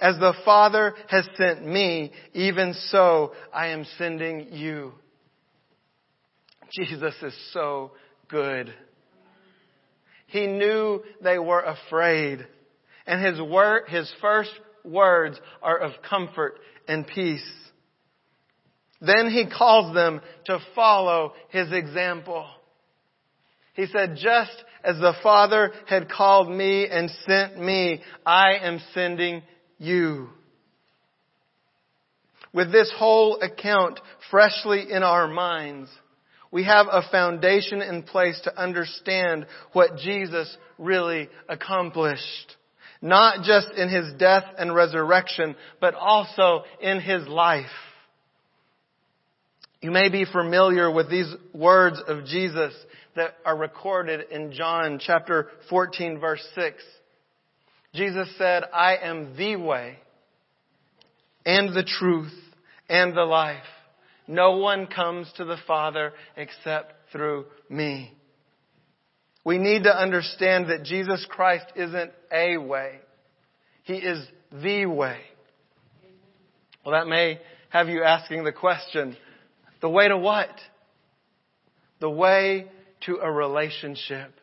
As 0.00 0.16
the 0.18 0.34
Father 0.44 0.94
has 1.08 1.28
sent 1.36 1.66
me, 1.66 2.12
even 2.32 2.74
so 2.90 3.32
I 3.52 3.68
am 3.68 3.84
sending 3.96 4.52
you. 4.52 4.92
Jesus 6.70 7.14
is 7.22 7.34
so 7.52 7.92
good. 8.28 8.72
He 10.26 10.46
knew 10.46 11.02
they 11.22 11.38
were 11.38 11.62
afraid. 11.62 12.46
And 13.06 13.24
his 13.24 13.40
word, 13.40 13.84
his 13.88 14.12
first 14.20 14.52
words 14.84 15.40
are 15.62 15.78
of 15.78 15.92
comfort 16.08 16.58
and 16.86 17.06
peace. 17.06 17.50
Then 19.00 19.30
he 19.30 19.46
calls 19.46 19.94
them 19.94 20.20
to 20.46 20.58
follow 20.74 21.32
his 21.48 21.72
example. 21.72 22.46
He 23.74 23.86
said, 23.86 24.16
just 24.16 24.52
as 24.84 24.96
the 24.96 25.14
Father 25.22 25.72
had 25.86 26.10
called 26.10 26.50
me 26.50 26.86
and 26.88 27.10
sent 27.26 27.58
me, 27.58 28.02
I 28.26 28.56
am 28.62 28.80
sending 28.92 29.42
you. 29.78 30.28
With 32.52 32.72
this 32.72 32.92
whole 32.96 33.40
account 33.40 34.00
freshly 34.30 34.90
in 34.90 35.02
our 35.02 35.28
minds, 35.28 35.90
we 36.50 36.64
have 36.64 36.86
a 36.90 37.02
foundation 37.10 37.82
in 37.82 38.02
place 38.02 38.40
to 38.44 38.60
understand 38.60 39.46
what 39.72 39.98
Jesus 39.98 40.56
really 40.78 41.28
accomplished. 41.48 42.56
Not 43.02 43.44
just 43.44 43.68
in 43.76 43.88
His 43.88 44.14
death 44.18 44.44
and 44.58 44.74
resurrection, 44.74 45.56
but 45.80 45.94
also 45.94 46.64
in 46.80 47.00
His 47.00 47.28
life. 47.28 47.66
You 49.80 49.92
may 49.92 50.08
be 50.08 50.24
familiar 50.24 50.90
with 50.90 51.08
these 51.08 51.32
words 51.52 52.00
of 52.08 52.24
Jesus 52.24 52.74
that 53.14 53.34
are 53.44 53.56
recorded 53.56 54.26
in 54.30 54.52
John 54.52 54.98
chapter 55.00 55.48
14 55.70 56.18
verse 56.18 56.44
6. 56.54 56.82
Jesus 57.94 58.28
said, 58.36 58.64
I 58.72 58.96
am 58.96 59.36
the 59.36 59.56
way 59.56 59.98
and 61.44 61.74
the 61.74 61.84
truth 61.84 62.34
and 62.88 63.16
the 63.16 63.24
life. 63.24 63.62
No 64.26 64.58
one 64.58 64.86
comes 64.86 65.32
to 65.36 65.44
the 65.44 65.56
Father 65.66 66.12
except 66.36 66.92
through 67.12 67.46
me. 67.70 68.12
We 69.44 69.56
need 69.56 69.84
to 69.84 69.96
understand 69.96 70.68
that 70.68 70.84
Jesus 70.84 71.26
Christ 71.30 71.64
isn't 71.74 72.12
a 72.30 72.58
way. 72.58 72.98
He 73.84 73.94
is 73.94 74.26
the 74.52 74.84
way. 74.84 75.20
Well, 76.84 76.92
that 76.92 77.08
may 77.08 77.40
have 77.70 77.88
you 77.88 78.02
asking 78.02 78.44
the 78.44 78.52
question, 78.52 79.16
the 79.80 79.88
way 79.88 80.08
to 80.08 80.18
what? 80.18 80.50
The 82.00 82.10
way 82.10 82.66
to 83.06 83.16
a 83.22 83.30
relationship. 83.30 84.34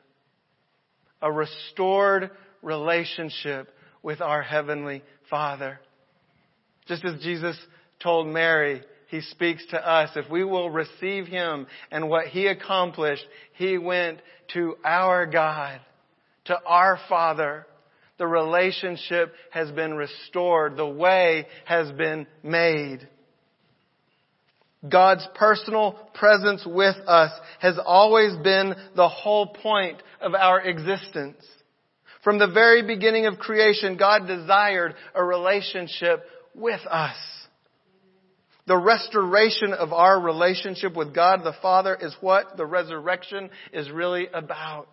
A 1.21 1.31
restored 1.31 2.31
relationship 2.61 3.69
with 4.03 4.21
our 4.21 4.41
Heavenly 4.41 5.03
Father. 5.29 5.79
Just 6.87 7.03
as 7.05 7.21
Jesus 7.21 7.57
told 8.01 8.27
Mary, 8.27 8.83
He 9.09 9.21
speaks 9.21 9.65
to 9.71 9.77
us. 9.77 10.11
If 10.15 10.29
we 10.29 10.43
will 10.43 10.69
receive 10.69 11.25
Him 11.27 11.67
and 11.91 12.09
what 12.09 12.27
He 12.27 12.47
accomplished, 12.47 13.25
He 13.53 13.77
went 13.77 14.21
to 14.53 14.75
our 14.83 15.25
God, 15.25 15.79
to 16.45 16.57
our 16.65 16.99
Father. 17.09 17.65
The 18.17 18.27
relationship 18.27 19.33
has 19.49 19.71
been 19.71 19.95
restored. 19.95 20.77
The 20.77 20.87
way 20.87 21.47
has 21.65 21.91
been 21.91 22.27
made. 22.43 23.07
God's 24.87 25.27
personal 25.35 25.93
presence 26.13 26.63
with 26.65 26.95
us 27.07 27.31
has 27.59 27.79
always 27.83 28.35
been 28.37 28.75
the 28.95 29.09
whole 29.09 29.47
point 29.47 30.01
of 30.21 30.33
our 30.33 30.61
existence. 30.61 31.43
From 32.25 32.39
the 32.39 32.47
very 32.47 32.81
beginning 32.81 33.27
of 33.27 33.37
creation, 33.37 33.97
God 33.97 34.25
desired 34.27 34.95
a 35.13 35.23
relationship 35.23 36.25
with 36.55 36.81
us. 36.89 37.15
The 38.65 38.75
restoration 38.75 39.73
of 39.73 39.93
our 39.93 40.19
relationship 40.19 40.95
with 40.95 41.13
God 41.13 41.41
the 41.43 41.53
Father 41.61 41.95
is 41.95 42.15
what 42.21 42.57
the 42.57 42.65
resurrection 42.65 43.51
is 43.71 43.91
really 43.91 44.27
about. 44.33 44.87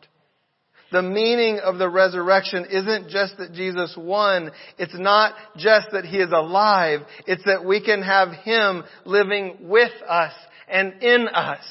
The 0.93 1.01
meaning 1.01 1.59
of 1.59 1.79
the 1.79 1.89
resurrection 1.89 2.67
isn't 2.71 3.09
just 3.09 3.39
that 3.39 3.55
Jesus 3.55 3.95
won. 3.97 4.51
It's 4.77 4.99
not 4.99 5.35
just 5.57 5.87
that 5.93 6.05
He 6.05 6.19
is 6.19 6.33
alive. 6.33 7.01
It's 7.27 7.45
that 7.47 7.65
we 7.65 7.83
can 7.83 8.03
have 8.03 8.29
Him 8.45 8.85
living 9.07 9.57
with 9.71 9.93
us 10.07 10.35
and 10.69 11.03
in 11.03 11.29
us. 11.29 11.65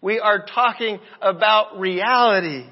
We 0.00 0.18
are 0.18 0.46
talking 0.46 0.98
about 1.20 1.78
reality. 1.78 2.64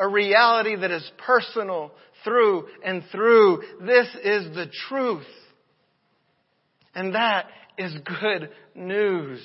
A 0.00 0.08
reality 0.08 0.76
that 0.76 0.90
is 0.90 1.08
personal 1.18 1.92
through 2.24 2.66
and 2.84 3.02
through. 3.12 3.62
This 3.82 4.08
is 4.24 4.54
the 4.54 4.66
truth. 4.88 5.26
And 6.94 7.14
that 7.14 7.46
is 7.78 7.94
good 8.20 8.50
news. 8.74 9.40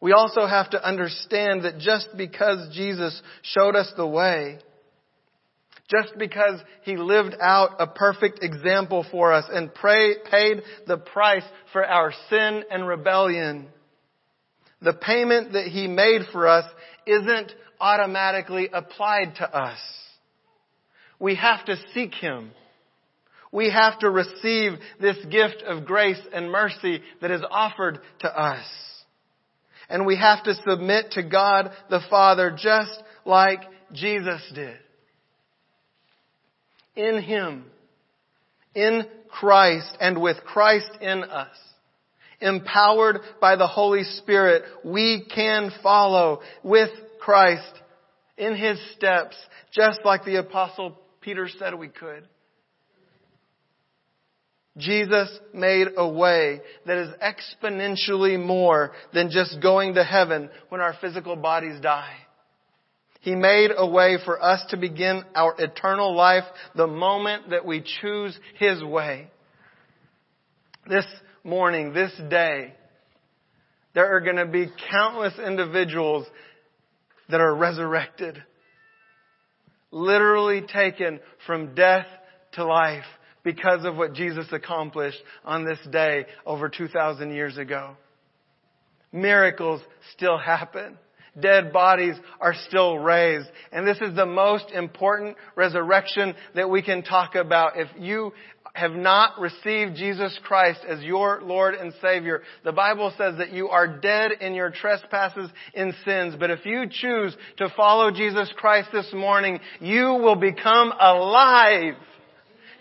We 0.00 0.12
also 0.12 0.46
have 0.46 0.70
to 0.70 0.84
understand 0.84 1.64
that 1.64 1.78
just 1.78 2.08
because 2.16 2.74
Jesus 2.74 3.20
showed 3.42 3.76
us 3.76 3.92
the 3.96 4.06
way, 4.06 4.58
just 5.88 6.18
because 6.18 6.58
He 6.82 6.96
lived 6.96 7.36
out 7.40 7.76
a 7.78 7.86
perfect 7.86 8.40
example 8.42 9.06
for 9.12 9.32
us 9.32 9.44
and 9.48 9.72
pray, 9.72 10.14
paid 10.28 10.62
the 10.88 10.96
price 10.96 11.44
for 11.72 11.86
our 11.86 12.12
sin 12.28 12.64
and 12.68 12.86
rebellion, 12.86 13.68
the 14.82 14.92
payment 14.92 15.52
that 15.52 15.66
He 15.66 15.86
made 15.86 16.22
for 16.32 16.48
us 16.48 16.64
isn't 17.06 17.52
automatically 17.80 18.68
applied 18.72 19.36
to 19.36 19.44
us. 19.44 19.78
We 21.18 21.36
have 21.36 21.64
to 21.66 21.76
seek 21.94 22.14
Him. 22.14 22.50
We 23.52 23.70
have 23.70 23.98
to 24.00 24.10
receive 24.10 24.72
this 25.00 25.18
gift 25.26 25.62
of 25.66 25.84
grace 25.84 26.20
and 26.32 26.50
mercy 26.50 27.02
that 27.20 27.30
is 27.30 27.42
offered 27.50 28.00
to 28.20 28.28
us. 28.28 28.66
And 29.88 30.06
we 30.06 30.16
have 30.16 30.42
to 30.44 30.54
submit 30.66 31.12
to 31.12 31.22
God 31.22 31.70
the 31.90 32.00
Father 32.08 32.50
just 32.50 33.02
like 33.26 33.60
Jesus 33.92 34.40
did. 34.54 34.76
In 36.96 37.22
Him, 37.22 37.66
in 38.74 39.02
Christ, 39.28 39.96
and 40.00 40.20
with 40.20 40.38
Christ 40.44 40.90
in 41.00 41.24
us, 41.24 41.56
empowered 42.42 43.20
by 43.40 43.56
the 43.56 43.66
Holy 43.66 44.04
Spirit, 44.04 44.64
we 44.84 45.26
can 45.34 45.70
follow 45.82 46.40
with 46.62 46.90
Christ 47.20 47.72
in 48.36 48.56
His 48.56 48.78
steps, 48.96 49.36
just 49.72 50.00
like 50.04 50.24
the 50.24 50.36
Apostle 50.36 50.98
Peter 51.20 51.48
said 51.48 51.74
we 51.74 51.88
could. 51.88 52.26
Jesus 54.78 55.28
made 55.52 55.88
a 55.96 56.08
way 56.08 56.60
that 56.86 56.96
is 56.96 57.10
exponentially 57.22 58.42
more 58.42 58.92
than 59.12 59.30
just 59.30 59.60
going 59.60 59.94
to 59.94 60.04
heaven 60.04 60.48
when 60.70 60.80
our 60.80 60.94
physical 61.00 61.36
bodies 61.36 61.78
die. 61.80 62.16
He 63.20 63.34
made 63.34 63.70
a 63.76 63.86
way 63.86 64.16
for 64.24 64.42
us 64.42 64.64
to 64.70 64.76
begin 64.76 65.24
our 65.34 65.54
eternal 65.58 66.14
life 66.14 66.44
the 66.74 66.86
moment 66.88 67.50
that 67.50 67.64
we 67.64 67.84
choose 68.00 68.36
His 68.58 68.82
way. 68.82 69.28
This 70.88 71.06
morning, 71.44 71.92
this 71.92 72.12
day, 72.30 72.74
there 73.94 74.14
are 74.14 74.20
going 74.20 74.36
to 74.36 74.46
be 74.46 74.68
countless 74.90 75.34
individuals 75.38 76.26
that 77.28 77.40
are 77.40 77.54
resurrected. 77.54 78.42
Literally 79.90 80.62
taken 80.62 81.20
from 81.46 81.74
death 81.74 82.06
to 82.52 82.64
life 82.64 83.04
because 83.42 83.84
of 83.84 83.96
what 83.96 84.14
Jesus 84.14 84.46
accomplished 84.52 85.18
on 85.44 85.64
this 85.64 85.78
day 85.90 86.26
over 86.46 86.68
2,000 86.68 87.32
years 87.32 87.58
ago. 87.58 87.96
Miracles 89.12 89.82
still 90.14 90.38
happen. 90.38 90.96
Dead 91.38 91.72
bodies 91.72 92.14
are 92.40 92.54
still 92.68 92.98
raised. 92.98 93.48
And 93.72 93.86
this 93.86 93.98
is 94.00 94.14
the 94.14 94.26
most 94.26 94.70
important 94.70 95.36
resurrection 95.56 96.34
that 96.54 96.68
we 96.68 96.82
can 96.82 97.02
talk 97.02 97.34
about. 97.34 97.72
If 97.76 97.88
you 97.98 98.32
have 98.74 98.92
not 98.92 99.38
received 99.38 99.96
Jesus 99.96 100.38
Christ 100.44 100.80
as 100.88 101.02
your 101.02 101.42
Lord 101.42 101.74
and 101.74 101.92
Savior, 102.00 102.42
the 102.64 102.72
Bible 102.72 103.12
says 103.18 103.36
that 103.38 103.52
you 103.52 103.68
are 103.68 104.00
dead 104.00 104.32
in 104.40 104.54
your 104.54 104.70
trespasses 104.70 105.50
and 105.74 105.92
sins. 106.04 106.34
But 106.38 106.50
if 106.50 106.64
you 106.64 106.84
choose 106.90 107.36
to 107.58 107.68
follow 107.76 108.10
Jesus 108.10 108.50
Christ 108.56 108.88
this 108.92 109.12
morning, 109.12 109.60
you 109.80 110.14
will 110.14 110.36
become 110.36 110.92
alive 110.98 111.94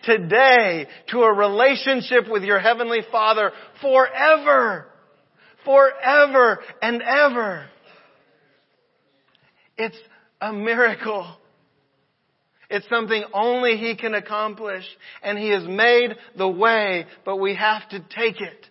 today 0.04 0.88
to 1.10 1.20
a 1.20 1.34
relationship 1.34 2.30
with 2.30 2.44
your 2.44 2.60
Heavenly 2.60 3.02
Father 3.12 3.52
forever. 3.82 4.86
Forever 5.66 6.60
and 6.82 7.02
ever. 7.02 7.66
It's 9.78 9.98
a 10.40 10.54
miracle. 10.54 11.36
It's 12.72 12.88
something 12.88 13.24
only 13.34 13.76
He 13.76 13.96
can 13.96 14.16
accomplish. 14.16 14.86
And 15.22 15.38
He 15.38 15.50
has 15.50 15.68
made 15.68 16.16
the 16.38 16.48
way, 16.48 17.06
but 17.26 17.38
we 17.38 17.54
have 17.56 17.88
to 17.90 18.00
take 18.00 18.40
it. 18.40 18.66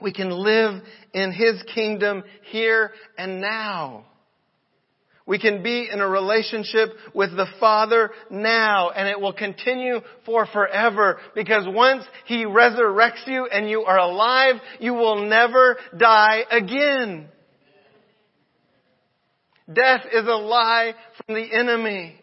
We 0.00 0.12
can 0.12 0.30
live 0.30 0.82
in 1.12 1.32
His 1.32 1.62
kingdom 1.74 2.22
here 2.50 2.92
and 3.18 3.40
now. 3.40 4.04
We 5.26 5.40
can 5.40 5.64
be 5.64 5.88
in 5.92 6.00
a 6.00 6.08
relationship 6.08 6.90
with 7.12 7.32
the 7.36 7.48
Father 7.58 8.12
now 8.30 8.90
and 8.90 9.08
it 9.08 9.20
will 9.20 9.32
continue 9.32 9.98
for 10.24 10.46
forever 10.46 11.18
because 11.34 11.64
once 11.66 12.04
He 12.26 12.44
resurrects 12.44 13.26
you 13.26 13.46
and 13.46 13.68
you 13.68 13.82
are 13.82 13.98
alive, 13.98 14.56
you 14.78 14.94
will 14.94 15.28
never 15.28 15.78
die 15.98 16.44
again. 16.48 17.26
Death 19.72 20.02
is 20.12 20.24
a 20.24 20.36
lie 20.36 20.94
from 21.16 21.34
the 21.34 21.52
enemy. 21.52 22.20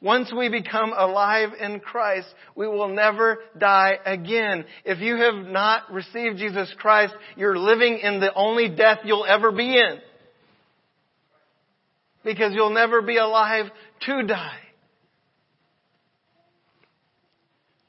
Once 0.00 0.32
we 0.36 0.48
become 0.48 0.92
alive 0.96 1.50
in 1.60 1.78
Christ, 1.78 2.26
we 2.56 2.66
will 2.66 2.88
never 2.88 3.38
die 3.56 3.98
again. 4.04 4.64
If 4.84 4.98
you 4.98 5.16
have 5.16 5.46
not 5.46 5.92
received 5.92 6.38
Jesus 6.38 6.74
Christ, 6.78 7.14
you're 7.36 7.56
living 7.56 7.98
in 8.02 8.18
the 8.18 8.34
only 8.34 8.68
death 8.68 8.98
you'll 9.04 9.26
ever 9.26 9.52
be 9.52 9.78
in 9.78 10.00
because 12.24 12.52
you'll 12.52 12.74
never 12.74 13.02
be 13.02 13.16
alive 13.16 13.66
to 14.06 14.22
die. 14.26 14.58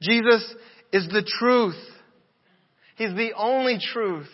Jesus 0.01 0.55
is 0.91 1.07
the 1.07 1.27
truth. 1.39 1.79
He's 2.95 3.15
the 3.15 3.31
only 3.35 3.79
truth. 3.93 4.29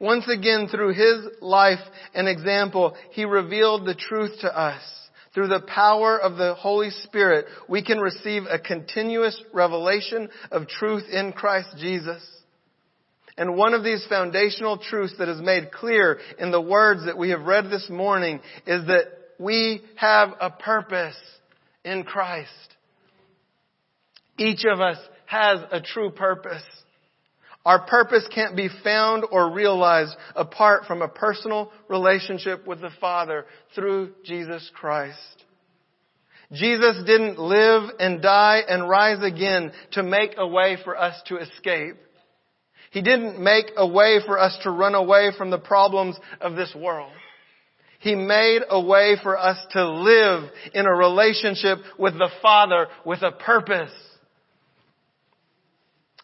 Once 0.00 0.28
again, 0.28 0.68
through 0.68 0.92
His 0.92 1.26
life 1.40 1.80
and 2.14 2.28
example, 2.28 2.96
He 3.12 3.24
revealed 3.24 3.86
the 3.86 3.94
truth 3.94 4.32
to 4.40 4.58
us. 4.58 4.82
Through 5.34 5.48
the 5.48 5.66
power 5.66 6.16
of 6.16 6.36
the 6.36 6.54
Holy 6.54 6.90
Spirit, 6.90 7.46
we 7.68 7.82
can 7.82 7.98
receive 7.98 8.44
a 8.48 8.58
continuous 8.58 9.40
revelation 9.52 10.28
of 10.52 10.68
truth 10.68 11.04
in 11.10 11.32
Christ 11.32 11.70
Jesus. 11.78 12.22
And 13.36 13.56
one 13.56 13.74
of 13.74 13.82
these 13.82 14.06
foundational 14.08 14.78
truths 14.78 15.14
that 15.18 15.28
is 15.28 15.40
made 15.40 15.72
clear 15.72 16.20
in 16.38 16.52
the 16.52 16.60
words 16.60 17.06
that 17.06 17.18
we 17.18 17.30
have 17.30 17.42
read 17.42 17.64
this 17.64 17.88
morning 17.90 18.40
is 18.64 18.86
that 18.86 19.06
we 19.40 19.82
have 19.96 20.30
a 20.40 20.50
purpose 20.50 21.16
in 21.84 22.04
Christ. 22.04 22.50
Each 24.38 24.64
of 24.64 24.80
us 24.80 24.98
has 25.26 25.58
a 25.72 25.80
true 25.80 26.10
purpose. 26.10 26.62
Our 27.64 27.86
purpose 27.86 28.26
can't 28.34 28.56
be 28.56 28.68
found 28.82 29.24
or 29.30 29.50
realized 29.50 30.14
apart 30.36 30.84
from 30.84 31.00
a 31.00 31.08
personal 31.08 31.72
relationship 31.88 32.66
with 32.66 32.80
the 32.80 32.90
Father 33.00 33.46
through 33.74 34.12
Jesus 34.24 34.70
Christ. 34.74 35.44
Jesus 36.52 37.02
didn't 37.06 37.38
live 37.38 37.84
and 37.98 38.20
die 38.20 38.60
and 38.68 38.88
rise 38.88 39.22
again 39.22 39.72
to 39.92 40.02
make 40.02 40.34
a 40.36 40.46
way 40.46 40.76
for 40.84 40.96
us 40.96 41.20
to 41.28 41.38
escape. 41.38 41.96
He 42.90 43.00
didn't 43.02 43.42
make 43.42 43.66
a 43.76 43.86
way 43.86 44.18
for 44.24 44.38
us 44.38 44.56
to 44.62 44.70
run 44.70 44.94
away 44.94 45.30
from 45.36 45.50
the 45.50 45.58
problems 45.58 46.16
of 46.40 46.54
this 46.54 46.72
world. 46.76 47.12
He 47.98 48.14
made 48.14 48.60
a 48.68 48.80
way 48.80 49.16
for 49.22 49.38
us 49.38 49.56
to 49.70 49.90
live 49.90 50.50
in 50.74 50.84
a 50.84 50.94
relationship 50.94 51.78
with 51.98 52.12
the 52.12 52.28
Father 52.42 52.86
with 53.06 53.22
a 53.22 53.32
purpose. 53.32 53.90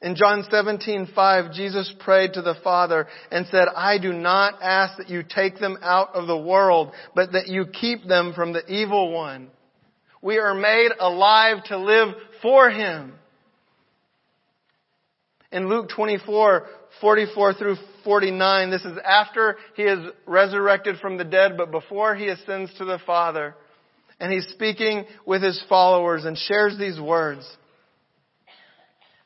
In 0.03 0.15
John 0.15 0.45
17:5, 0.45 1.53
Jesus 1.53 1.93
prayed 2.01 2.33
to 2.35 2.43
the 2.43 2.55
Father 2.55 3.07
and 3.31 3.47
said, 3.49 3.69
"I 3.69 3.99
do 3.99 4.13
not 4.15 4.63
ask 4.63 4.97
that 4.97 5.11
you 5.11 5.23
take 5.23 5.59
them 5.59 5.79
out 5.83 6.15
of 6.15 6.27
the 6.27 6.37
world, 6.37 6.95
but 7.15 7.33
that 7.33 7.49
you 7.49 7.67
keep 7.67 8.07
them 8.07 8.33
from 8.33 8.53
the 8.53 8.65
evil 8.67 9.13
one." 9.13 9.51
We 10.23 10.39
are 10.39 10.55
made 10.55 10.93
alive 10.99 11.65
to 11.65 11.77
live 11.77 12.15
for 12.41 12.71
Him. 12.71 13.19
In 15.53 15.69
Luke 15.69 15.89
24, 15.91 16.67
44 17.01 17.53
through 17.55 17.77
49, 18.05 18.71
this 18.71 18.85
is 18.85 18.97
after 19.05 19.59
He 19.75 19.83
is 19.83 19.99
resurrected 20.25 20.99
from 20.99 21.19
the 21.19 21.25
dead, 21.25 21.57
but 21.57 21.71
before 21.71 22.15
He 22.15 22.29
ascends 22.29 22.73
to 22.75 22.85
the 22.85 22.99
Father. 23.01 23.55
And 24.19 24.33
He's 24.33 24.49
speaking 24.49 25.07
with 25.27 25.43
His 25.43 25.61
followers 25.69 26.25
and 26.25 26.39
shares 26.39 26.79
these 26.79 27.01
words. 27.01 27.47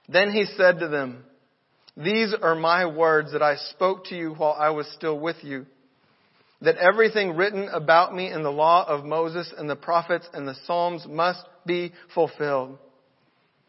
Then 0.08 0.30
He 0.30 0.44
said 0.56 0.80
to 0.80 0.88
them, 0.88 1.24
These 1.96 2.34
are 2.40 2.54
my 2.54 2.86
words 2.86 3.32
that 3.32 3.42
I 3.42 3.56
spoke 3.56 4.06
to 4.06 4.16
you 4.16 4.34
while 4.34 4.56
I 4.58 4.70
was 4.70 4.86
still 4.88 5.18
with 5.18 5.42
you 5.42 5.66
that 6.64 6.76
everything 6.78 7.36
written 7.36 7.68
about 7.68 8.14
me 8.14 8.32
in 8.32 8.42
the 8.42 8.50
law 8.50 8.84
of 8.88 9.04
Moses 9.04 9.52
and 9.56 9.68
the 9.68 9.76
prophets 9.76 10.26
and 10.32 10.48
the 10.48 10.56
Psalms 10.66 11.06
must 11.06 11.44
be 11.66 11.92
fulfilled. 12.14 12.78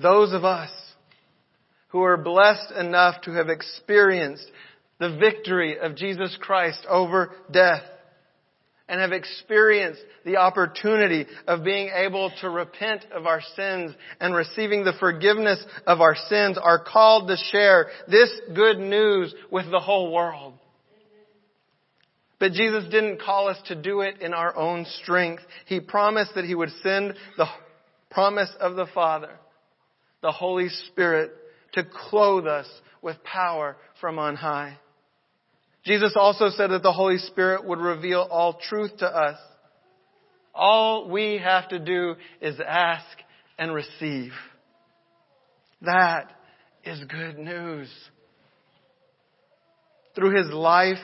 Those 0.00 0.32
of 0.32 0.44
us 0.44 0.70
who 1.88 2.02
are 2.02 2.16
blessed 2.16 2.72
enough 2.72 3.22
to 3.22 3.32
have 3.32 3.48
experienced 3.48 4.46
the 4.98 5.16
victory 5.16 5.78
of 5.78 5.96
Jesus 5.96 6.36
Christ 6.40 6.80
over 6.88 7.32
death 7.50 7.82
and 8.88 9.00
have 9.00 9.12
experienced 9.12 10.00
the 10.24 10.36
opportunity 10.36 11.26
of 11.46 11.64
being 11.64 11.90
able 11.94 12.32
to 12.40 12.48
repent 12.48 13.04
of 13.12 13.26
our 13.26 13.40
sins 13.54 13.92
and 14.20 14.34
receiving 14.34 14.84
the 14.84 14.94
forgiveness 14.98 15.62
of 15.86 16.00
our 16.00 16.16
sins 16.28 16.58
are 16.60 16.82
called 16.82 17.28
to 17.28 17.36
share 17.50 17.88
this 18.08 18.30
good 18.54 18.78
news 18.78 19.34
with 19.50 19.70
the 19.70 19.80
whole 19.80 20.12
world. 20.12 20.54
But 22.38 22.52
Jesus 22.52 22.84
didn't 22.84 23.20
call 23.20 23.48
us 23.48 23.58
to 23.66 23.74
do 23.74 24.00
it 24.00 24.20
in 24.20 24.32
our 24.32 24.56
own 24.56 24.86
strength. 25.02 25.42
He 25.66 25.80
promised 25.80 26.34
that 26.34 26.44
He 26.44 26.54
would 26.54 26.70
send 26.82 27.14
the 27.36 27.46
promise 28.10 28.50
of 28.60 28.76
the 28.76 28.86
Father, 28.94 29.32
the 30.22 30.32
Holy 30.32 30.68
Spirit, 30.88 31.32
to 31.74 31.84
clothe 31.84 32.46
us 32.46 32.66
with 33.02 33.22
power 33.24 33.76
from 34.00 34.18
on 34.18 34.36
high. 34.36 34.78
Jesus 35.84 36.14
also 36.16 36.50
said 36.50 36.70
that 36.70 36.82
the 36.82 36.92
Holy 36.92 37.18
Spirit 37.18 37.64
would 37.64 37.78
reveal 37.78 38.26
all 38.30 38.58
truth 38.68 38.96
to 38.98 39.06
us. 39.06 39.38
All 40.54 41.08
we 41.08 41.38
have 41.38 41.68
to 41.68 41.78
do 41.78 42.16
is 42.40 42.56
ask 42.60 43.06
and 43.58 43.72
receive. 43.72 44.32
That 45.82 46.32
is 46.84 47.00
good 47.04 47.38
news. 47.38 47.88
Through 50.14 50.36
his 50.36 50.52
life, 50.52 50.98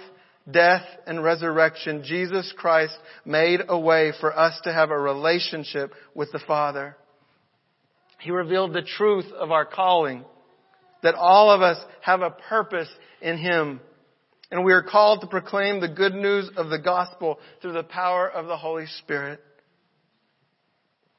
death, 0.50 0.85
and 1.07 1.22
resurrection, 1.22 2.03
Jesus 2.05 2.53
Christ 2.57 2.96
made 3.24 3.61
a 3.68 3.79
way 3.79 4.12
for 4.20 4.37
us 4.37 4.59
to 4.64 4.72
have 4.72 4.90
a 4.90 4.98
relationship 4.98 5.92
with 6.14 6.33
the 6.33 6.40
Father. 6.46 6.96
He 8.25 8.33
revealed 8.33 8.73
the 8.73 8.83
truth 8.83 9.31
of 9.33 9.53
our 9.53 9.65
calling, 9.65 10.25
that 11.03 11.15
all 11.15 11.51
of 11.51 11.63
us 11.63 11.79
have 12.01 12.23
a 12.23 12.31
purpose 12.31 12.89
in 13.23 13.39
Him 13.39 13.81
and 14.55 14.65
we 14.65 14.73
are 14.73 14.85
called 14.85 15.21
to 15.21 15.27
proclaim 15.27 15.81
the 15.81 15.89
good 15.89 16.15
news 16.15 16.49
of 16.57 16.71
the 16.71 16.79
gospel 16.79 17.41
through 17.61 17.73
the 17.73 17.83
power 17.83 18.31
of 18.31 18.47
the 18.47 18.57
Holy 18.57 18.87
Spirit. 19.01 19.41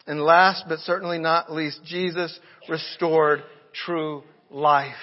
And 0.07 0.21
last 0.21 0.63
but 0.69 0.79
certainly 0.79 1.17
not 1.17 1.51
least, 1.51 1.81
Jesus 1.83 2.39
restored 2.69 3.43
true 3.85 4.23
life. 4.49 4.93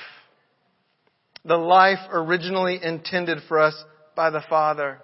The 1.44 1.58
life 1.58 1.98
originally 2.10 2.80
intended 2.82 3.40
for 3.48 3.60
us 3.60 3.74
by 4.16 4.30
the 4.30 4.42
Father. 4.48 5.00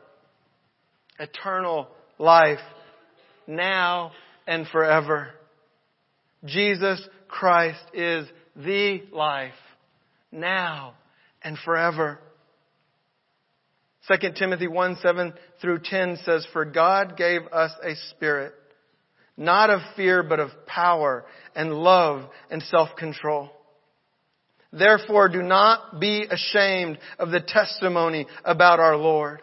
Eternal 1.18 1.88
life, 2.18 2.60
now 3.46 4.12
and 4.46 4.66
forever. 4.68 5.34
Jesus 6.44 7.00
Christ 7.26 7.80
is 7.92 8.26
the 8.56 9.02
life, 9.12 9.52
now 10.30 10.94
and 11.42 11.58
forever. 11.64 12.18
2 14.08 14.32
Timothy 14.38 14.66
1, 14.66 14.96
7 15.02 15.34
through 15.60 15.80
10 15.84 16.18
says, 16.24 16.46
For 16.52 16.64
God 16.64 17.16
gave 17.16 17.42
us 17.52 17.72
a 17.82 17.94
spirit, 18.10 18.54
not 19.36 19.70
of 19.70 19.80
fear, 19.96 20.22
but 20.22 20.40
of 20.40 20.50
power 20.66 21.24
and 21.54 21.74
love 21.74 22.24
and 22.50 22.62
self-control. 22.62 23.50
Therefore 24.72 25.28
do 25.28 25.42
not 25.42 26.00
be 26.00 26.26
ashamed 26.30 26.98
of 27.18 27.30
the 27.30 27.40
testimony 27.40 28.26
about 28.44 28.80
our 28.80 28.96
Lord, 28.96 29.42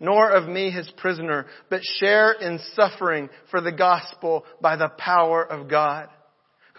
nor 0.00 0.30
of 0.30 0.48
me 0.48 0.70
his 0.70 0.90
prisoner, 0.96 1.46
but 1.68 1.84
share 2.00 2.32
in 2.32 2.58
suffering 2.74 3.28
for 3.50 3.60
the 3.60 3.72
gospel 3.72 4.44
by 4.60 4.76
the 4.76 4.88
power 4.88 5.44
of 5.44 5.68
God 5.68 6.08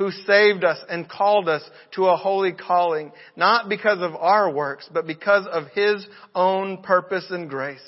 who 0.02 0.10
saved 0.12 0.64
us 0.64 0.80
and 0.90 1.08
called 1.08 1.48
us 1.48 1.62
to 1.94 2.08
a 2.08 2.18
holy 2.18 2.54
calling, 2.54 3.12
not 3.36 3.70
because 3.70 4.00
of 4.02 4.16
our 4.16 4.52
works, 4.52 4.90
but 4.92 5.06
because 5.06 5.46
of 5.46 5.68
His 5.76 6.06
own 6.34 6.82
purpose 6.82 7.28
and 7.30 7.48
grace, 7.48 7.80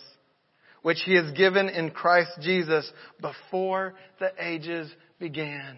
which 0.83 1.01
He 1.05 1.15
has 1.15 1.31
given 1.31 1.69
in 1.69 1.89
Christ 1.89 2.29
Jesus 2.39 2.89
before 3.19 3.95
the 4.19 4.31
ages 4.37 4.91
began, 5.19 5.77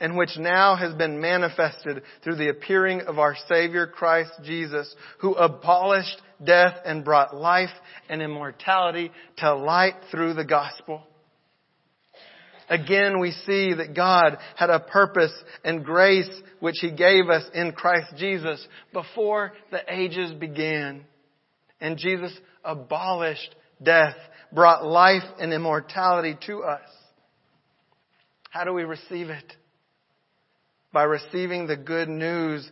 and 0.00 0.16
which 0.16 0.38
now 0.38 0.74
has 0.74 0.94
been 0.94 1.20
manifested 1.20 2.02
through 2.24 2.36
the 2.36 2.48
appearing 2.48 3.02
of 3.02 3.18
our 3.18 3.36
Savior 3.46 3.86
Christ 3.86 4.32
Jesus, 4.42 4.94
who 5.20 5.34
abolished 5.34 6.22
death 6.42 6.74
and 6.84 7.04
brought 7.04 7.34
life 7.34 7.70
and 8.08 8.22
immortality 8.22 9.10
to 9.38 9.54
light 9.54 9.94
through 10.10 10.34
the 10.34 10.44
gospel 10.44 11.02
Again, 12.68 13.18
we 13.18 13.30
see 13.30 13.72
that 13.74 13.94
God 13.96 14.36
had 14.56 14.68
a 14.68 14.80
purpose 14.80 15.32
and 15.64 15.84
grace 15.84 16.30
which 16.60 16.76
He 16.80 16.90
gave 16.90 17.30
us 17.30 17.44
in 17.54 17.72
Christ 17.72 18.14
Jesus 18.16 18.66
before 18.92 19.52
the 19.70 19.80
ages 19.88 20.32
began. 20.32 21.04
And 21.80 21.96
Jesus 21.96 22.32
abolished 22.62 23.54
death, 23.82 24.16
brought 24.52 24.84
life 24.84 25.22
and 25.40 25.52
immortality 25.52 26.36
to 26.46 26.62
us. 26.62 26.88
How 28.50 28.64
do 28.64 28.74
we 28.74 28.82
receive 28.82 29.30
it? 29.30 29.56
By 30.92 31.04
receiving 31.04 31.66
the 31.66 31.76
good 31.76 32.08
news 32.08 32.70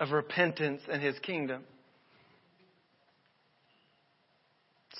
of 0.00 0.12
repentance 0.12 0.80
and 0.90 1.02
His 1.02 1.18
kingdom. 1.18 1.64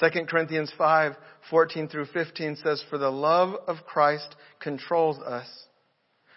2 0.01 0.25
Corinthians 0.27 0.73
5, 0.77 1.13
14 1.51 1.89
through 1.89 2.07
15 2.07 2.57
says, 2.57 2.83
For 2.91 2.99
the 2.99 3.11
love 3.11 3.55
of 3.69 3.85
Christ 3.87 4.35
controls 4.61 5.19
us. 5.19 5.47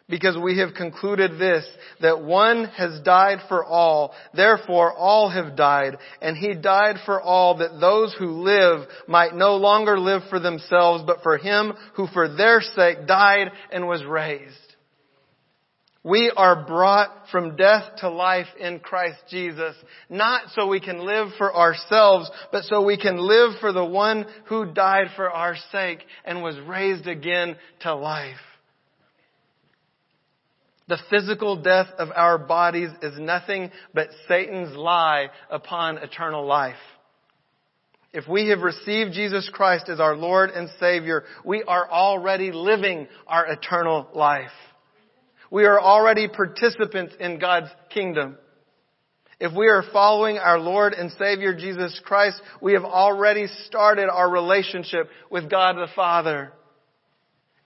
Because 0.09 0.37
we 0.37 0.59
have 0.59 0.73
concluded 0.73 1.37
this, 1.37 1.67
that 1.99 2.23
one 2.23 2.65
has 2.77 3.01
died 3.01 3.39
for 3.49 3.65
all, 3.65 4.13
therefore 4.33 4.93
all 4.93 5.29
have 5.29 5.57
died, 5.57 5.97
and 6.21 6.37
he 6.37 6.53
died 6.53 6.95
for 7.05 7.21
all 7.21 7.57
that 7.57 7.81
those 7.81 8.15
who 8.17 8.43
live 8.43 8.87
might 9.07 9.35
no 9.35 9.57
longer 9.57 9.99
live 9.99 10.21
for 10.29 10.39
themselves, 10.39 11.03
but 11.05 11.23
for 11.23 11.37
him 11.37 11.73
who 11.95 12.07
for 12.07 12.33
their 12.33 12.61
sake 12.61 13.05
died 13.05 13.51
and 13.69 13.85
was 13.85 14.03
raised. 14.05 14.66
We 16.07 16.31
are 16.37 16.65
brought 16.65 17.09
from 17.33 17.57
death 17.57 17.83
to 17.97 18.09
life 18.09 18.47
in 18.57 18.79
Christ 18.79 19.17
Jesus, 19.29 19.75
not 20.09 20.43
so 20.53 20.65
we 20.67 20.79
can 20.79 21.05
live 21.05 21.29
for 21.37 21.53
ourselves, 21.53 22.31
but 22.49 22.63
so 22.63 22.81
we 22.81 22.97
can 22.97 23.17
live 23.17 23.59
for 23.59 23.73
the 23.73 23.83
one 23.83 24.25
who 24.45 24.71
died 24.71 25.07
for 25.17 25.29
our 25.29 25.57
sake 25.69 25.99
and 26.23 26.41
was 26.41 26.57
raised 26.65 27.07
again 27.07 27.57
to 27.81 27.93
life. 27.93 28.37
The 30.87 30.97
physical 31.09 31.61
death 31.61 31.87
of 31.99 32.07
our 32.15 32.37
bodies 32.37 32.91
is 33.01 33.19
nothing 33.19 33.69
but 33.93 34.07
Satan's 34.29 34.77
lie 34.77 35.27
upon 35.49 35.97
eternal 35.97 36.45
life. 36.45 36.75
If 38.13 38.29
we 38.29 38.47
have 38.47 38.59
received 38.61 39.11
Jesus 39.11 39.49
Christ 39.51 39.89
as 39.89 39.99
our 39.99 40.15
Lord 40.15 40.51
and 40.51 40.69
Savior, 40.79 41.25
we 41.43 41.63
are 41.63 41.91
already 41.91 42.53
living 42.53 43.09
our 43.27 43.45
eternal 43.45 44.07
life. 44.13 44.47
We 45.51 45.65
are 45.65 45.79
already 45.79 46.27
participants 46.27 47.15
in 47.19 47.39
God's 47.39 47.69
kingdom. 47.93 48.37
If 49.39 49.55
we 49.55 49.67
are 49.67 49.83
following 49.93 50.39
our 50.39 50.59
Lord 50.59 50.93
and 50.93 51.11
Savior 51.11 51.55
Jesus 51.55 51.99
Christ, 52.03 52.41
we 52.61 52.73
have 52.73 52.83
already 52.83 53.47
started 53.65 54.09
our 54.09 54.29
relationship 54.29 55.09
with 55.29 55.49
God 55.49 55.75
the 55.75 55.87
Father. 55.95 56.51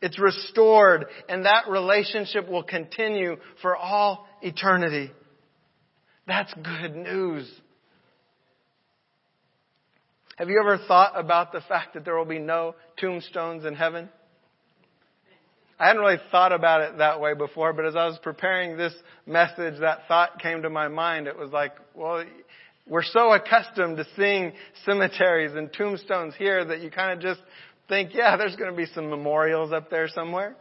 It's 0.02 0.20
restored, 0.20 1.06
and 1.30 1.46
that 1.46 1.70
relationship 1.70 2.50
will 2.50 2.64
continue 2.64 3.38
for 3.62 3.78
all 3.78 4.28
eternity. 4.42 5.12
That's 6.28 6.54
good 6.56 6.96
news. 6.96 7.50
Have 10.38 10.50
you 10.50 10.60
ever 10.60 10.80
thought 10.88 11.14
about 11.16 11.52
the 11.52 11.62
fact 11.62 11.94
that 11.94 12.04
there 12.04 12.18
will 12.18 12.26
be 12.26 12.40
no 12.40 12.76
tombstones 12.98 13.64
in 13.64 13.76
heaven? 13.76 14.10
I 15.82 15.88
hadn't 15.88 16.04
really 16.04 16.22
thought 16.30 16.52
about 16.52 16.82
it 16.82 17.00
that 17.00 17.20
way 17.20 17.34
before, 17.34 17.74
but 17.74 17.88
as 17.88 17.96
I 17.96 18.06
was 18.06 18.20
preparing 18.22 18.78
this 18.78 18.94
message, 19.26 19.80
that 19.80 20.02
thought 20.08 20.40
came 20.40 20.62
to 20.62 20.70
my 20.70 20.88
mind. 20.88 21.26
It 21.26 21.36
was 21.36 21.50
like, 21.50 21.72
well, 21.96 22.24
we're 22.88 23.02
so 23.02 23.34
accustomed 23.34 23.98
to 23.98 24.06
seeing 24.16 24.54
cemeteries 24.86 25.56
and 25.56 25.74
tombstones 25.74 26.36
here 26.38 26.64
that 26.64 26.82
you 26.82 26.92
kind 26.92 27.14
of 27.14 27.20
just 27.20 27.42
think, 27.90 28.14
yeah, 28.14 28.38
there's 28.38 28.56
going 28.56 28.70
to 28.70 28.78
be 28.78 28.86
some 28.94 29.10
memorials 29.10 29.72
up 29.72 29.90
there 29.90 30.08
somewhere. 30.08 30.56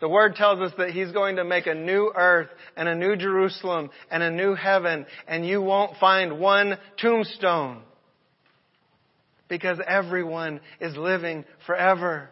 The 0.00 0.08
Word 0.08 0.34
tells 0.34 0.58
us 0.60 0.72
that 0.78 0.90
He's 0.90 1.12
going 1.12 1.36
to 1.36 1.44
make 1.44 1.68
a 1.68 1.74
new 1.74 2.10
earth 2.16 2.48
and 2.76 2.88
a 2.88 2.96
new 2.96 3.14
Jerusalem 3.14 3.90
and 4.10 4.24
a 4.24 4.30
new 4.32 4.56
heaven, 4.56 5.06
and 5.28 5.46
you 5.46 5.62
won't 5.62 5.96
find 5.98 6.40
one 6.40 6.78
tombstone. 7.00 7.82
Because 9.46 9.78
everyone 9.86 10.60
is 10.80 10.96
living 10.96 11.44
forever. 11.64 12.30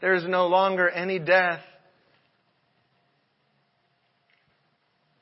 There 0.00 0.14
is 0.14 0.24
no 0.26 0.46
longer 0.46 0.88
any 0.88 1.18
death. 1.18 1.60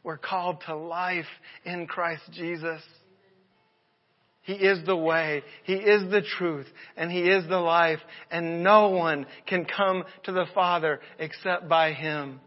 We're 0.02 0.18
called 0.18 0.62
to 0.66 0.76
life 0.76 1.26
in 1.64 1.86
Christ 1.86 2.22
Jesus. 2.32 2.80
He 4.42 4.54
is 4.54 4.86
the 4.86 4.96
way, 4.96 5.42
He 5.64 5.74
is 5.74 6.10
the 6.10 6.22
truth, 6.22 6.66
and 6.96 7.12
He 7.12 7.20
is 7.20 7.46
the 7.48 7.58
life, 7.58 7.98
and 8.30 8.64
no 8.64 8.88
one 8.88 9.26
can 9.46 9.66
come 9.66 10.04
to 10.24 10.32
the 10.32 10.46
Father 10.54 11.00
except 11.18 11.68
by 11.68 11.92
Him. 11.92 12.40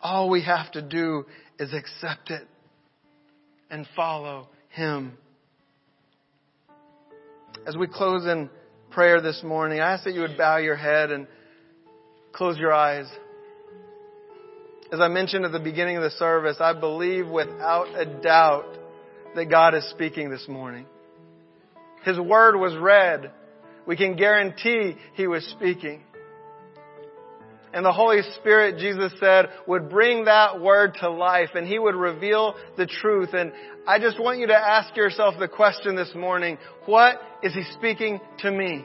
All 0.00 0.30
we 0.30 0.42
have 0.44 0.72
to 0.72 0.80
do 0.80 1.26
is 1.58 1.74
accept 1.74 2.30
it 2.30 2.48
and 3.68 3.86
follow 3.94 4.48
Him. 4.70 5.18
As 7.66 7.76
we 7.76 7.86
close 7.86 8.24
in 8.24 8.48
prayer 8.90 9.20
this 9.20 9.42
morning, 9.42 9.80
I 9.80 9.92
ask 9.92 10.04
that 10.04 10.14
you 10.14 10.22
would 10.22 10.38
bow 10.38 10.56
your 10.56 10.76
head 10.76 11.10
and 11.10 11.26
close 12.32 12.56
your 12.56 12.72
eyes. 12.72 13.06
As 14.90 14.98
I 14.98 15.08
mentioned 15.08 15.44
at 15.44 15.52
the 15.52 15.60
beginning 15.60 15.96
of 15.98 16.02
the 16.02 16.10
service, 16.12 16.56
I 16.58 16.72
believe 16.72 17.28
without 17.28 17.88
a 17.94 18.06
doubt 18.06 18.78
that 19.34 19.46
God 19.46 19.74
is 19.74 19.88
speaking 19.90 20.30
this 20.30 20.48
morning. 20.48 20.86
His 22.02 22.18
word 22.18 22.56
was 22.56 22.74
read. 22.76 23.30
We 23.86 23.96
can 23.96 24.16
guarantee 24.16 24.96
He 25.14 25.26
was 25.26 25.44
speaking. 25.46 26.02
And 27.72 27.84
the 27.84 27.92
Holy 27.92 28.22
Spirit, 28.40 28.78
Jesus 28.78 29.12
said, 29.20 29.46
would 29.66 29.88
bring 29.88 30.24
that 30.24 30.60
word 30.60 30.96
to 31.00 31.10
life 31.10 31.50
and 31.54 31.66
He 31.66 31.78
would 31.78 31.94
reveal 31.94 32.54
the 32.76 32.86
truth. 32.86 33.30
And 33.32 33.52
I 33.86 34.00
just 34.00 34.20
want 34.20 34.40
you 34.40 34.48
to 34.48 34.56
ask 34.56 34.96
yourself 34.96 35.34
the 35.38 35.46
question 35.46 35.94
this 35.94 36.12
morning, 36.14 36.58
what 36.86 37.20
is 37.42 37.54
He 37.54 37.62
speaking 37.74 38.20
to 38.40 38.50
me? 38.50 38.84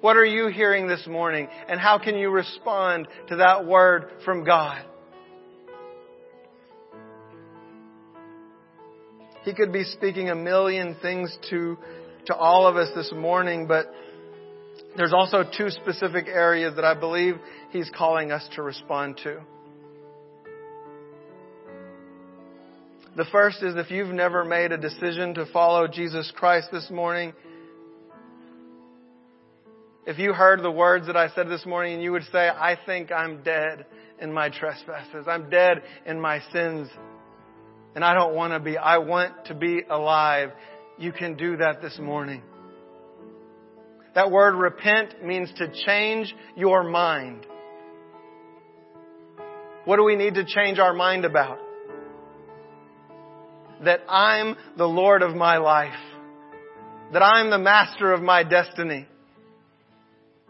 What 0.00 0.16
are 0.16 0.24
you 0.24 0.48
hearing 0.48 0.86
this 0.86 1.04
morning? 1.06 1.48
And 1.68 1.80
how 1.80 1.98
can 1.98 2.16
you 2.16 2.30
respond 2.30 3.08
to 3.28 3.36
that 3.36 3.66
word 3.66 4.10
from 4.24 4.44
God? 4.44 4.84
He 9.42 9.54
could 9.54 9.72
be 9.72 9.84
speaking 9.84 10.28
a 10.28 10.34
million 10.34 10.96
things 11.02 11.36
to, 11.50 11.78
to 12.26 12.34
all 12.34 12.66
of 12.66 12.76
us 12.76 12.90
this 12.94 13.12
morning, 13.12 13.66
but 13.66 13.86
there's 14.96 15.12
also 15.12 15.44
two 15.44 15.70
specific 15.70 16.26
areas 16.26 16.74
that 16.76 16.84
I 16.84 16.94
believe 16.94 17.36
He's 17.70 17.90
calling 17.96 18.32
us 18.32 18.46
to 18.54 18.62
respond 18.62 19.20
to. 19.24 19.40
The 23.16 23.24
first 23.32 23.62
is 23.62 23.76
if 23.76 23.90
you've 23.90 24.14
never 24.14 24.44
made 24.44 24.72
a 24.72 24.76
decision 24.76 25.34
to 25.34 25.46
follow 25.46 25.88
Jesus 25.88 26.30
Christ 26.36 26.68
this 26.70 26.90
morning, 26.90 27.32
if 30.06 30.18
you 30.18 30.32
heard 30.32 30.62
the 30.62 30.70
words 30.70 31.06
that 31.06 31.16
I 31.16 31.30
said 31.30 31.48
this 31.48 31.64
morning 31.66 31.94
and 31.94 32.02
you 32.02 32.12
would 32.12 32.24
say, 32.30 32.48
I 32.48 32.78
think 32.86 33.10
I'm 33.10 33.42
dead 33.42 33.86
in 34.20 34.32
my 34.32 34.50
trespasses. 34.50 35.26
I'm 35.26 35.50
dead 35.50 35.82
in 36.04 36.20
my 36.20 36.40
sins. 36.52 36.88
And 37.94 38.04
I 38.04 38.14
don't 38.14 38.34
want 38.34 38.52
to 38.52 38.60
be. 38.60 38.76
I 38.76 38.98
want 38.98 39.46
to 39.46 39.54
be 39.54 39.80
alive. 39.88 40.50
You 40.98 41.12
can 41.12 41.36
do 41.36 41.56
that 41.56 41.80
this 41.80 41.98
morning. 41.98 42.42
That 44.16 44.32
word 44.32 44.56
repent 44.56 45.24
means 45.24 45.52
to 45.58 45.70
change 45.86 46.34
your 46.56 46.82
mind. 46.82 47.46
What 49.84 49.96
do 49.96 50.04
we 50.04 50.16
need 50.16 50.34
to 50.34 50.44
change 50.44 50.80
our 50.80 50.92
mind 50.92 51.24
about? 51.24 51.58
That 53.84 54.00
I'm 54.08 54.56
the 54.76 54.86
Lord 54.86 55.22
of 55.22 55.36
my 55.36 55.58
life. 55.58 55.94
That 57.12 57.22
I'm 57.22 57.50
the 57.50 57.58
master 57.58 58.12
of 58.12 58.20
my 58.20 58.42
destiny 58.42 59.06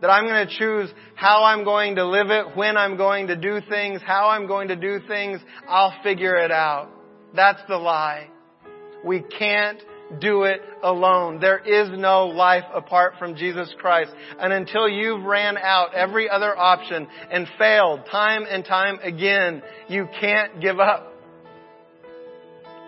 that 0.00 0.09
I'm 0.09 0.26
going 0.26 0.46
to 0.46 0.59
choose 0.59 0.90
how 1.14 1.44
I'm 1.44 1.64
going 1.64 1.96
to 1.96 2.07
live 2.07 2.31
it, 2.31 2.57
when 2.57 2.76
I'm 2.76 2.96
going 2.96 3.29
to 3.29 3.37
do 3.37 3.61
things, 3.68 4.00
how 4.05 4.29
I'm 4.29 4.46
going 4.46 4.68
to 4.68 4.76
do 4.76 5.00
things. 5.09 5.40
I'll 5.68 5.94
figure 6.02 6.37
it 6.37 6.50
out. 6.50 6.90
That's 7.35 7.61
the 7.68 7.76
lie. 7.76 8.29
We 9.05 9.20
can't 9.20 9.83
do 10.21 10.45
it 10.45 10.61
alone. 10.83 11.40
There 11.40 11.59
is 11.59 11.88
no 11.99 12.27
life 12.27 12.64
apart 12.73 13.14
from 13.19 13.35
Jesus 13.35 13.75
Christ. 13.79 14.12
And 14.38 14.53
until 14.53 14.88
you've 14.88 15.25
ran 15.25 15.57
out 15.59 15.95
every 15.95 16.29
other 16.29 16.57
option 16.57 17.07
and 17.31 17.47
failed 17.59 18.01
time 18.11 18.45
and 18.49 18.64
time 18.64 18.99
again, 19.03 19.62
you 19.88 20.09
can't 20.21 20.61
give 20.61 20.79
up. 20.79 21.12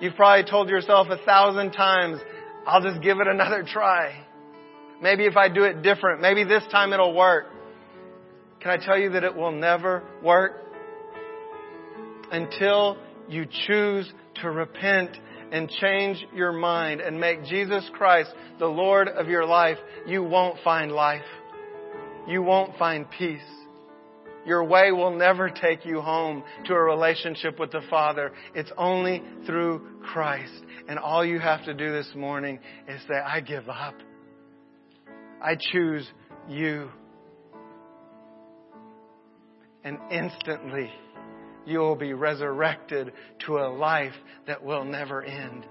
You've 0.01 0.15
probably 0.15 0.49
told 0.49 0.69
yourself 0.69 1.09
a 1.11 1.19
thousand 1.25 1.73
times, 1.73 2.21
I'll 2.67 2.83
just 2.83 3.03
give 3.03 3.19
it 3.19 3.27
another 3.27 3.65
try. 3.67 4.25
Maybe 5.03 5.27
if 5.27 5.37
I 5.37 5.49
do 5.49 5.65
it 5.65 5.83
different, 5.83 6.21
maybe 6.21 6.45
this 6.45 6.63
time 6.71 6.93
it'll 6.93 7.15
work. 7.15 7.47
Can 8.61 8.71
I 8.71 8.85
tell 8.85 8.99
you 8.99 9.11
that 9.11 9.25
it 9.25 9.35
will 9.35 9.53
never 9.53 10.03
work? 10.23 10.53
Until 12.31 12.99
you 13.29 13.47
choose 13.67 14.13
to 14.43 14.51
repent 14.51 15.17
and 15.53 15.69
change 15.69 16.25
your 16.35 16.53
mind 16.53 17.01
and 17.01 17.19
make 17.21 17.45
Jesus 17.45 17.89
Christ 17.95 18.31
the 18.59 18.67
Lord 18.67 19.09
of 19.09 19.29
your 19.29 19.47
life, 19.47 19.79
you 20.07 20.23
won't 20.23 20.59
find 20.63 20.93
life. 20.93 21.23
You 22.27 22.43
won't 22.43 22.77
find 22.77 23.07
peace. 23.11 23.41
Your 24.45 24.65
way 24.65 24.93
will 24.93 25.17
never 25.17 25.51
take 25.51 25.85
you 25.85 26.01
home 26.01 26.43
to 26.67 26.73
a 26.73 26.81
relationship 26.81 27.59
with 27.59 27.71
the 27.71 27.83
Father. 27.91 28.33
It's 28.55 28.73
only 28.79 29.23
through 29.47 30.01
Christ. 30.03 30.53
And 30.89 30.99
all 30.99 31.25
you 31.25 31.39
have 31.39 31.65
to 31.65 31.75
do 31.75 31.93
this 31.93 32.11
morning 32.15 32.59
is 32.89 33.01
say, 33.09 33.15
I 33.15 33.41
give 33.41 33.69
up. 33.69 33.95
I 35.43 35.57
choose 35.73 36.09
you. 36.49 36.91
And 39.85 39.99
instantly, 40.11 40.91
you 41.69 41.81
will 41.81 41.97
be 41.97 42.15
resurrected 42.15 43.13
to 43.47 43.59
a 43.59 43.69
life 43.69 44.15
that 44.47 44.65
will 44.65 44.85
never 44.85 45.23
end. 45.23 45.67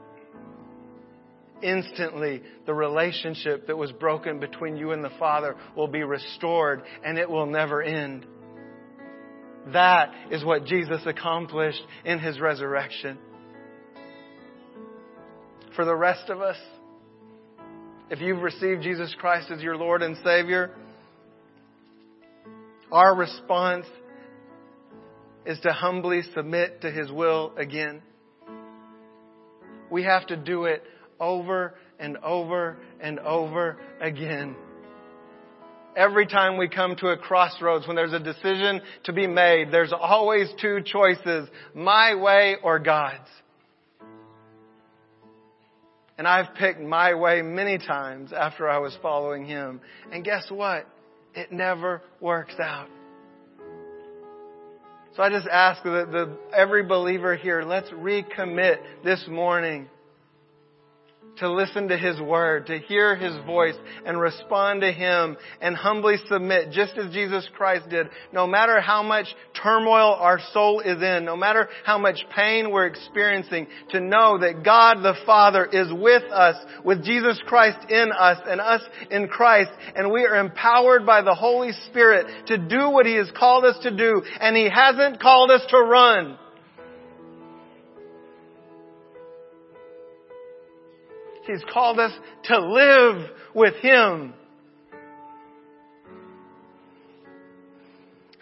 Instantly, 1.61 2.43
the 2.67 2.73
relationship 2.73 3.65
that 3.65 3.75
was 3.75 3.91
broken 3.93 4.39
between 4.39 4.77
you 4.77 4.91
and 4.91 5.03
the 5.03 5.11
Father 5.17 5.55
will 5.75 5.87
be 5.87 6.03
restored 6.03 6.83
and 7.03 7.17
it 7.17 7.27
will 7.27 7.47
never 7.47 7.81
end. 7.81 8.27
That 9.73 10.13
is 10.29 10.45
what 10.45 10.65
Jesus 10.65 11.01
accomplished 11.05 11.81
in 12.05 12.19
His 12.19 12.39
resurrection. 12.39 13.17
For 15.75 15.83
the 15.83 15.95
rest 15.95 16.29
of 16.29 16.41
us, 16.41 16.57
if 18.09 18.21
you've 18.21 18.41
received 18.41 18.83
Jesus 18.83 19.13
Christ 19.19 19.49
as 19.51 19.61
your 19.61 19.77
Lord 19.77 20.03
and 20.03 20.15
Savior, 20.23 20.71
our 22.91 23.15
response 23.15 23.85
is 25.47 25.59
to 25.61 25.71
humbly 25.71 26.21
submit 26.35 26.81
to 26.81 26.91
His 26.91 27.09
will 27.09 27.53
again. 27.57 28.01
We 29.89 30.03
have 30.03 30.27
to 30.27 30.35
do 30.35 30.65
it 30.65 30.83
over 31.19 31.73
and 31.97 32.17
over 32.17 32.77
and 32.99 33.17
over 33.19 33.77
again. 34.01 34.55
Every 35.95 36.27
time 36.27 36.57
we 36.57 36.67
come 36.67 36.95
to 36.97 37.07
a 37.07 37.17
crossroads, 37.17 37.87
when 37.87 37.95
there's 37.95 38.13
a 38.13 38.19
decision 38.19 38.81
to 39.05 39.13
be 39.13 39.25
made, 39.25 39.71
there's 39.71 39.93
always 39.93 40.49
two 40.61 40.81
choices, 40.85 41.47
my 41.73 42.13
way 42.13 42.57
or 42.61 42.77
God's. 42.77 43.29
And 46.17 46.27
I've 46.27 46.53
picked 46.55 46.81
my 46.81 47.15
way 47.15 47.41
many 47.41 47.77
times 47.77 48.33
after 48.33 48.67
I 48.67 48.79
was 48.79 48.95
following 49.01 49.45
him. 49.45 49.79
And 50.11 50.25
guess 50.25 50.51
what? 50.51 50.85
It 51.33 51.51
never 51.51 52.01
works 52.19 52.55
out. 52.59 52.89
So 55.17 55.23
I 55.23 55.31
just 55.31 55.47
ask 55.47 55.81
that 55.81 56.11
the, 56.11 56.37
every 56.55 56.83
believer 56.83 57.35
here, 57.35 57.63
let's 57.63 57.89
recommit 57.89 58.77
this 59.03 59.27
morning 59.27 59.89
to 61.39 61.51
listen 61.51 61.87
to 61.89 61.97
His 61.97 62.19
Word, 62.19 62.67
to 62.67 62.79
hear 62.79 63.15
His 63.15 63.35
voice 63.45 63.75
and 64.05 64.19
respond 64.19 64.81
to 64.81 64.91
Him 64.91 65.37
and 65.61 65.75
humbly 65.75 66.15
submit 66.29 66.71
just 66.71 66.97
as 66.97 67.13
Jesus 67.13 67.47
Christ 67.55 67.89
did. 67.89 68.07
No 68.31 68.47
matter 68.47 68.81
how 68.81 69.03
much 69.03 69.27
turmoil 69.61 70.15
our 70.19 70.39
soul 70.53 70.81
is 70.81 71.01
in, 71.01 71.25
no 71.25 71.35
matter 71.35 71.69
how 71.85 71.97
much 71.97 72.17
pain 72.35 72.71
we're 72.71 72.87
experiencing, 72.87 73.67
to 73.89 73.99
know 73.99 74.37
that 74.39 74.63
God 74.63 74.97
the 74.97 75.15
Father 75.25 75.65
is 75.65 75.91
with 75.91 76.23
us, 76.31 76.55
with 76.83 77.03
Jesus 77.03 77.39
Christ 77.45 77.77
in 77.89 78.11
us 78.11 78.37
and 78.47 78.61
us 78.61 78.81
in 79.11 79.27
Christ, 79.27 79.71
and 79.95 80.11
we 80.11 80.25
are 80.25 80.35
empowered 80.35 81.05
by 81.05 81.21
the 81.21 81.35
Holy 81.35 81.71
Spirit 81.89 82.47
to 82.47 82.57
do 82.57 82.89
what 82.89 83.05
He 83.05 83.15
has 83.15 83.31
called 83.37 83.65
us 83.65 83.77
to 83.83 83.95
do, 83.95 84.21
and 84.39 84.55
He 84.55 84.69
hasn't 84.69 85.19
called 85.19 85.51
us 85.51 85.61
to 85.69 85.77
run. 85.77 86.37
He's 91.47 91.63
called 91.73 91.99
us 91.99 92.11
to 92.45 92.59
live 92.59 93.29
with 93.55 93.75
Him. 93.75 94.33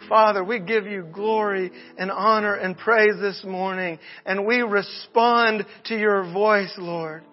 Father, 0.08 0.44
we 0.44 0.60
give 0.60 0.86
you 0.86 1.04
glory 1.12 1.72
and 1.96 2.10
honor 2.10 2.54
and 2.54 2.76
praise 2.76 3.14
this 3.20 3.42
morning, 3.44 3.98
and 4.24 4.46
we 4.46 4.58
respond 4.58 5.64
to 5.86 5.98
your 5.98 6.32
voice, 6.32 6.72
Lord. 6.78 7.24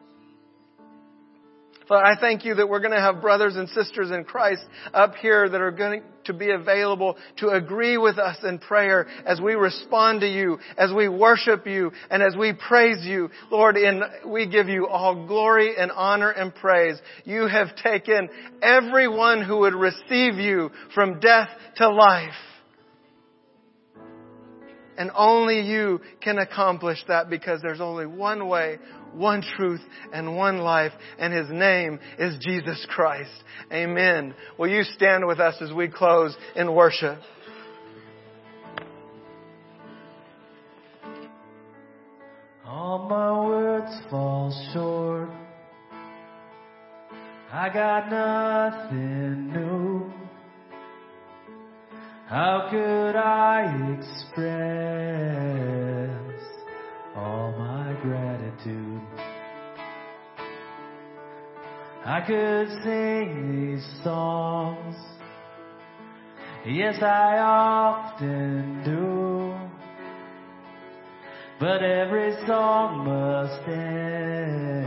Father, 1.88 2.06
I 2.06 2.19
thank 2.19 2.46
you 2.46 2.56
that 2.56 2.69
we're 2.69 2.80
going 2.80 2.91
to 2.91 3.00
have 3.02 3.22
brothers 3.22 3.56
and 3.56 3.67
sisters 3.69 4.12
in 4.12 4.24
Christ 4.24 4.63
up 4.93 5.15
here 5.15 5.50
that 5.50 5.62
are 5.62 5.72
going 5.72 6.04
to 6.26 6.34
be 6.34 6.52
available 6.52 7.17
to 7.38 7.50
agree 7.50 7.98
with 7.98 8.17
us 8.17 8.38
in 8.43 8.60
prayer 8.60 9.08
as 9.26 9.41
we 9.41 9.54
respond 9.54 10.22
to 10.22 10.28
you, 10.28 10.60
as 10.78 10.93
we 10.93 11.10
worship 11.10 11.67
you, 11.67 11.91
and 12.10 12.24
as 12.24 12.36
we 12.38 12.54
praise 12.54 13.06
you. 13.06 13.30
Lord, 13.52 13.76
and 13.76 14.04
we 14.26 14.48
give 14.48 14.69
you 14.69 14.88
all 14.88 15.28
glory 15.28 15.74
and 15.78 15.91
honor 15.91 16.30
and 16.30 16.56
praise. 16.56 16.98
You 17.26 17.48
have 17.48 17.76
taken 17.76 18.30
everyone 18.62 19.43
who 19.43 19.60
would 19.60 19.76
receive 19.76 20.36
you 20.36 20.72
from 20.93 21.19
death 21.19 21.50
to 21.78 21.89
life. 21.89 22.32
And 24.98 25.12
only 25.16 25.62
you 25.62 26.02
can 26.22 26.38
accomplish 26.38 27.00
that 27.08 27.30
because 27.30 27.62
there's 27.62 27.82
only 27.82 28.06
one 28.06 28.48
way, 28.48 28.78
one 29.14 29.42
truth, 29.56 29.82
and 30.12 30.36
one 30.36 30.60
life, 30.60 30.92
and 31.18 31.34
His 31.34 31.50
name 31.50 32.00
is 32.20 32.38
Jesus 32.40 32.86
Christ. 32.90 33.32
Amen. 33.72 34.34
Will 34.58 34.70
you 34.70 34.84
stand 34.84 35.26
with 35.26 35.40
us 35.40 35.56
as 35.62 35.72
we 35.72 35.88
close 35.88 36.36
in 36.56 36.74
worship? 36.74 37.20
All 42.66 43.08
my 43.08 43.46
words 43.46 43.92
fall 44.10 44.52
short. 44.74 45.30
I 47.52 47.70
got 47.72 48.10
nothing 48.10 49.54
new. 49.54 50.12
How 52.28 52.68
could 52.72 53.16
I 53.16 53.96
express 54.00 54.83
I 62.06 62.20
could 62.20 62.68
sing 62.84 63.72
these 63.72 64.04
songs. 64.04 64.96
Yes, 66.66 67.02
I 67.02 67.38
often 67.38 68.84
do. 68.84 69.54
But 71.62 71.82
every 71.82 72.36
song 72.46 73.06
must 73.06 73.66
end. 73.70 74.84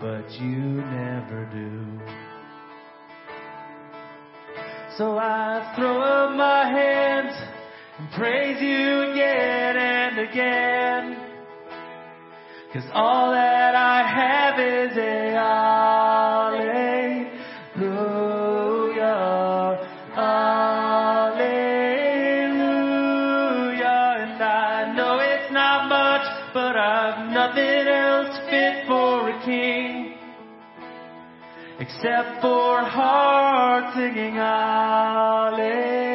But 0.00 0.28
you 0.32 0.82
never 0.82 1.48
do. 1.52 2.00
So 4.98 5.16
I 5.16 5.72
throw 5.76 6.00
up 6.00 6.36
my 6.36 6.66
hands 6.68 7.34
and 7.98 8.10
praise 8.10 8.60
you 8.60 9.12
again 9.12 9.76
and 9.76 10.18
again. 10.28 11.21
Cause 12.72 12.88
all 12.94 13.32
that 13.32 13.74
I 13.74 14.02
have 14.02 14.58
is 14.58 14.96
a 14.96 15.32
hallelujah. 15.36 16.62
Hallelujah. 20.14 21.42
And 24.24 24.42
I 24.42 24.94
know 24.96 25.18
it's 25.20 25.52
not 25.52 25.90
much, 25.90 26.24
but 26.54 26.74
I've 26.74 27.30
nothing 27.30 27.88
else 27.88 28.38
fit 28.48 28.86
for 28.86 29.28
a 29.28 29.44
king 29.44 30.14
except 31.78 32.40
for 32.40 32.80
heart 32.84 33.92
singing 33.94 34.36
hallelujah, 34.36 36.11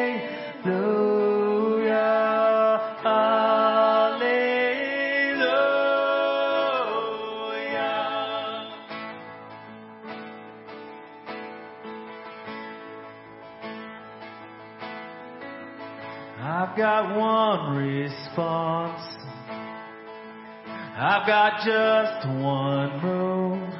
I've 16.77 16.83
got 16.83 17.17
one 17.17 17.75
response. 17.75 19.01
I've 19.49 21.25
got 21.25 21.65
just 21.65 22.27
one 22.27 23.01
move 23.01 23.73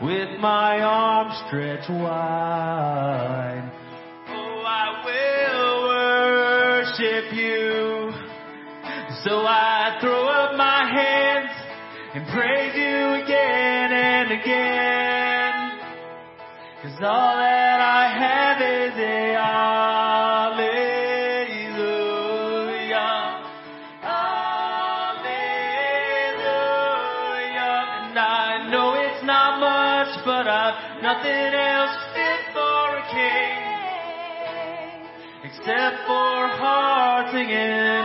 with 0.00 0.40
my 0.40 0.80
arms 0.80 1.34
stretched 1.48 1.90
wide. 1.90 3.70
Oh, 4.26 4.64
I 4.66 5.04
will 5.04 5.84
worship 6.80 7.34
you. 7.34 8.10
So 9.22 9.44
I 9.44 9.98
throw 10.00 10.26
up 10.28 10.56
my 10.56 10.90
hands 10.96 11.50
and 12.14 12.26
praise 12.28 12.74
you 12.74 13.22
again 13.22 13.92
and 13.92 14.32
again. 14.32 15.78
Cause 16.82 16.98
all 17.02 17.36
that 17.36 17.80
I 17.80 18.08
have 18.18 18.62
is 18.62 18.98
a 18.98 19.42
nothing 31.02 31.54
else 31.54 31.96
fit 32.14 32.42
for 32.52 32.96
a 32.98 33.04
king 33.10 33.72
except 35.44 35.96
for 36.06 36.48
heart 36.60 37.32
singing 37.32 38.04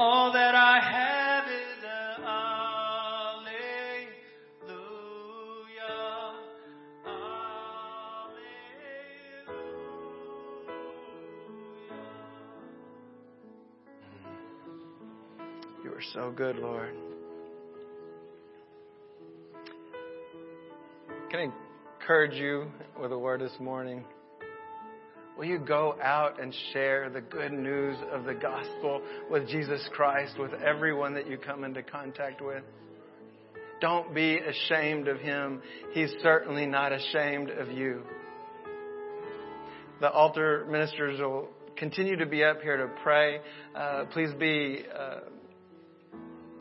all 0.00 0.32
that 0.32 0.54
I 0.54 0.80
have 0.80 1.44
is 1.44 1.84
a 1.84 2.14
hallelujah. 2.24 3.50
Hallelujah. 7.04 7.50
You 15.84 15.92
are 15.92 16.02
so 16.14 16.32
good, 16.34 16.56
Lord. 16.56 16.94
Can 21.30 21.40
I 21.40 21.52
encourage 22.00 22.36
you 22.36 22.70
with 22.98 23.12
a 23.12 23.18
word 23.18 23.42
this 23.42 23.60
morning? 23.60 24.02
Will 25.40 25.46
you 25.46 25.58
go 25.58 25.96
out 26.02 26.38
and 26.38 26.54
share 26.74 27.08
the 27.08 27.22
good 27.22 27.50
news 27.50 27.96
of 28.12 28.26
the 28.26 28.34
gospel 28.34 29.00
with 29.30 29.48
Jesus 29.48 29.80
Christ 29.94 30.38
with 30.38 30.52
everyone 30.52 31.14
that 31.14 31.26
you 31.30 31.38
come 31.38 31.64
into 31.64 31.82
contact 31.82 32.42
with? 32.42 32.62
Don't 33.80 34.14
be 34.14 34.36
ashamed 34.36 35.08
of 35.08 35.18
him. 35.18 35.62
He's 35.92 36.12
certainly 36.22 36.66
not 36.66 36.92
ashamed 36.92 37.48
of 37.48 37.68
you. 37.70 38.02
The 40.02 40.10
altar 40.10 40.66
ministers 40.68 41.18
will 41.18 41.48
continue 41.74 42.16
to 42.16 42.26
be 42.26 42.44
up 42.44 42.60
here 42.60 42.76
to 42.76 42.88
pray. 43.02 43.40
Uh, 43.74 44.04
please 44.12 44.34
be 44.38 44.84
uh, 44.94 45.20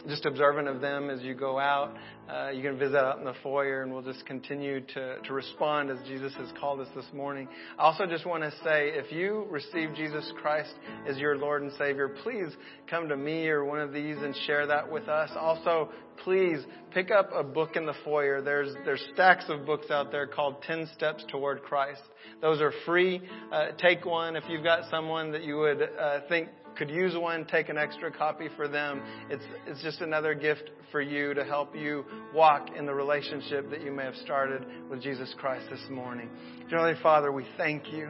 just 0.08 0.26
observant 0.26 0.68
of 0.68 0.82
them 0.82 1.10
as 1.10 1.22
you 1.22 1.34
go 1.34 1.60
out. 1.60 1.96
Uh, 2.30 2.50
you 2.50 2.62
can 2.62 2.78
visit 2.78 2.98
out 2.98 3.18
in 3.18 3.26
the 3.26 3.34
foyer, 3.42 3.82
and 3.82 3.92
we'll 3.92 4.04
just 4.04 4.26
continue 4.26 4.82
to, 4.82 5.20
to 5.20 5.34
respond 5.34 5.90
as 5.90 5.98
Jesus 6.08 6.32
has 6.36 6.50
called 6.60 6.80
us 6.80 6.88
this 6.96 7.06
morning. 7.14 7.48
I 7.78 7.84
also 7.84 8.06
just 8.06 8.26
want 8.26 8.44
to 8.44 8.52
say 8.64 8.92
if 8.94 9.12
you 9.12 9.48
receive 9.50 9.96
Jesus 9.96 10.32
Christ 10.40 10.74
as 11.08 11.18
your 11.18 11.38
Lord 11.38 11.64
and 11.64 11.72
Savior, 11.78 12.10
please 12.24 12.50
come 12.88 13.10
to 13.10 13.18
me 13.18 13.48
or 13.48 13.66
one 13.66 13.80
of 13.80 13.92
these 13.92 14.18
and 14.18 14.36
share 14.46 14.68
that 14.68 14.90
with 14.90 15.10
us. 15.10 15.32
Also, 15.36 15.90
please 16.24 16.60
pick 16.92 17.10
up 17.12 17.32
a 17.34 17.44
book 17.44 17.76
in 17.76 17.86
the 17.86 17.96
foyer. 18.04 18.42
There's, 18.42 18.74
there's 18.86 19.04
stacks 19.14 19.46
of 19.50 19.66
books 19.66 19.90
out 19.90 20.12
there 20.12 20.28
called 20.28 20.62
10 20.64 20.90
Steps 20.96 21.24
Toward 21.30 21.64
Christ. 21.64 22.02
Those 22.42 22.62
are 22.62 22.74
free. 22.86 23.22
Uh, 23.52 23.70
take 23.78 24.06
one. 24.06 24.36
If 24.36 24.44
you've 24.50 24.64
got 24.64 24.90
someone 24.92 25.32
that 25.32 25.44
you 25.44 25.58
would 25.58 25.82
uh, 25.82 26.20
think 26.30 26.50
could 26.80 26.90
use 26.90 27.14
one, 27.16 27.46
take 27.46 27.68
an 27.68 27.78
extra 27.78 28.10
copy 28.10 28.48
for 28.56 28.70
them. 28.70 29.04
It's, 29.30 29.44
it's 29.68 29.84
just 29.84 30.00
another 30.00 30.34
gift 30.34 30.72
for 30.94 31.02
you 31.02 31.34
to 31.34 31.44
help 31.44 31.76
you 31.76 32.06
walk 32.34 32.70
in 32.76 32.86
the 32.86 32.94
relationship 32.94 33.70
that 33.70 33.82
you 33.82 33.92
may 33.92 34.06
have 34.06 34.16
started 34.16 34.66
with 34.90 35.04
Jesus 35.04 35.32
Christ 35.38 35.66
this 35.70 35.84
morning. 35.92 36.30
Dear 36.70 36.98
Father, 37.04 37.34
we 37.34 37.46
thank 37.58 37.92
you. 37.92 38.10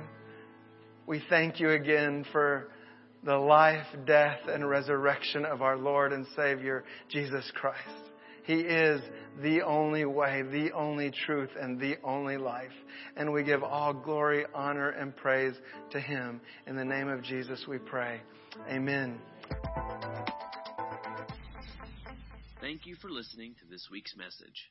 We 1.07 1.21
thank 1.29 1.59
you 1.59 1.71
again 1.71 2.23
for 2.31 2.69
the 3.23 3.35
life, 3.35 3.87
death, 4.05 4.37
and 4.47 4.69
resurrection 4.69 5.45
of 5.45 5.63
our 5.63 5.75
Lord 5.75 6.13
and 6.13 6.27
Savior, 6.35 6.83
Jesus 7.09 7.51
Christ. 7.55 7.79
He 8.43 8.61
is 8.61 9.01
the 9.41 9.63
only 9.63 10.05
way, 10.05 10.43
the 10.43 10.71
only 10.73 11.11
truth, 11.25 11.49
and 11.59 11.79
the 11.79 11.95
only 12.03 12.37
life. 12.37 12.71
And 13.17 13.33
we 13.33 13.43
give 13.43 13.63
all 13.63 13.93
glory, 13.93 14.45
honor, 14.53 14.91
and 14.91 15.15
praise 15.15 15.55
to 15.89 15.99
Him. 15.99 16.39
In 16.67 16.75
the 16.75 16.85
name 16.85 17.07
of 17.09 17.23
Jesus 17.23 17.65
we 17.67 17.79
pray. 17.79 18.21
Amen. 18.69 19.19
Thank 22.61 22.85
you 22.85 22.95
for 22.95 23.09
listening 23.09 23.55
to 23.61 23.65
this 23.69 23.89
week's 23.91 24.15
message. 24.15 24.69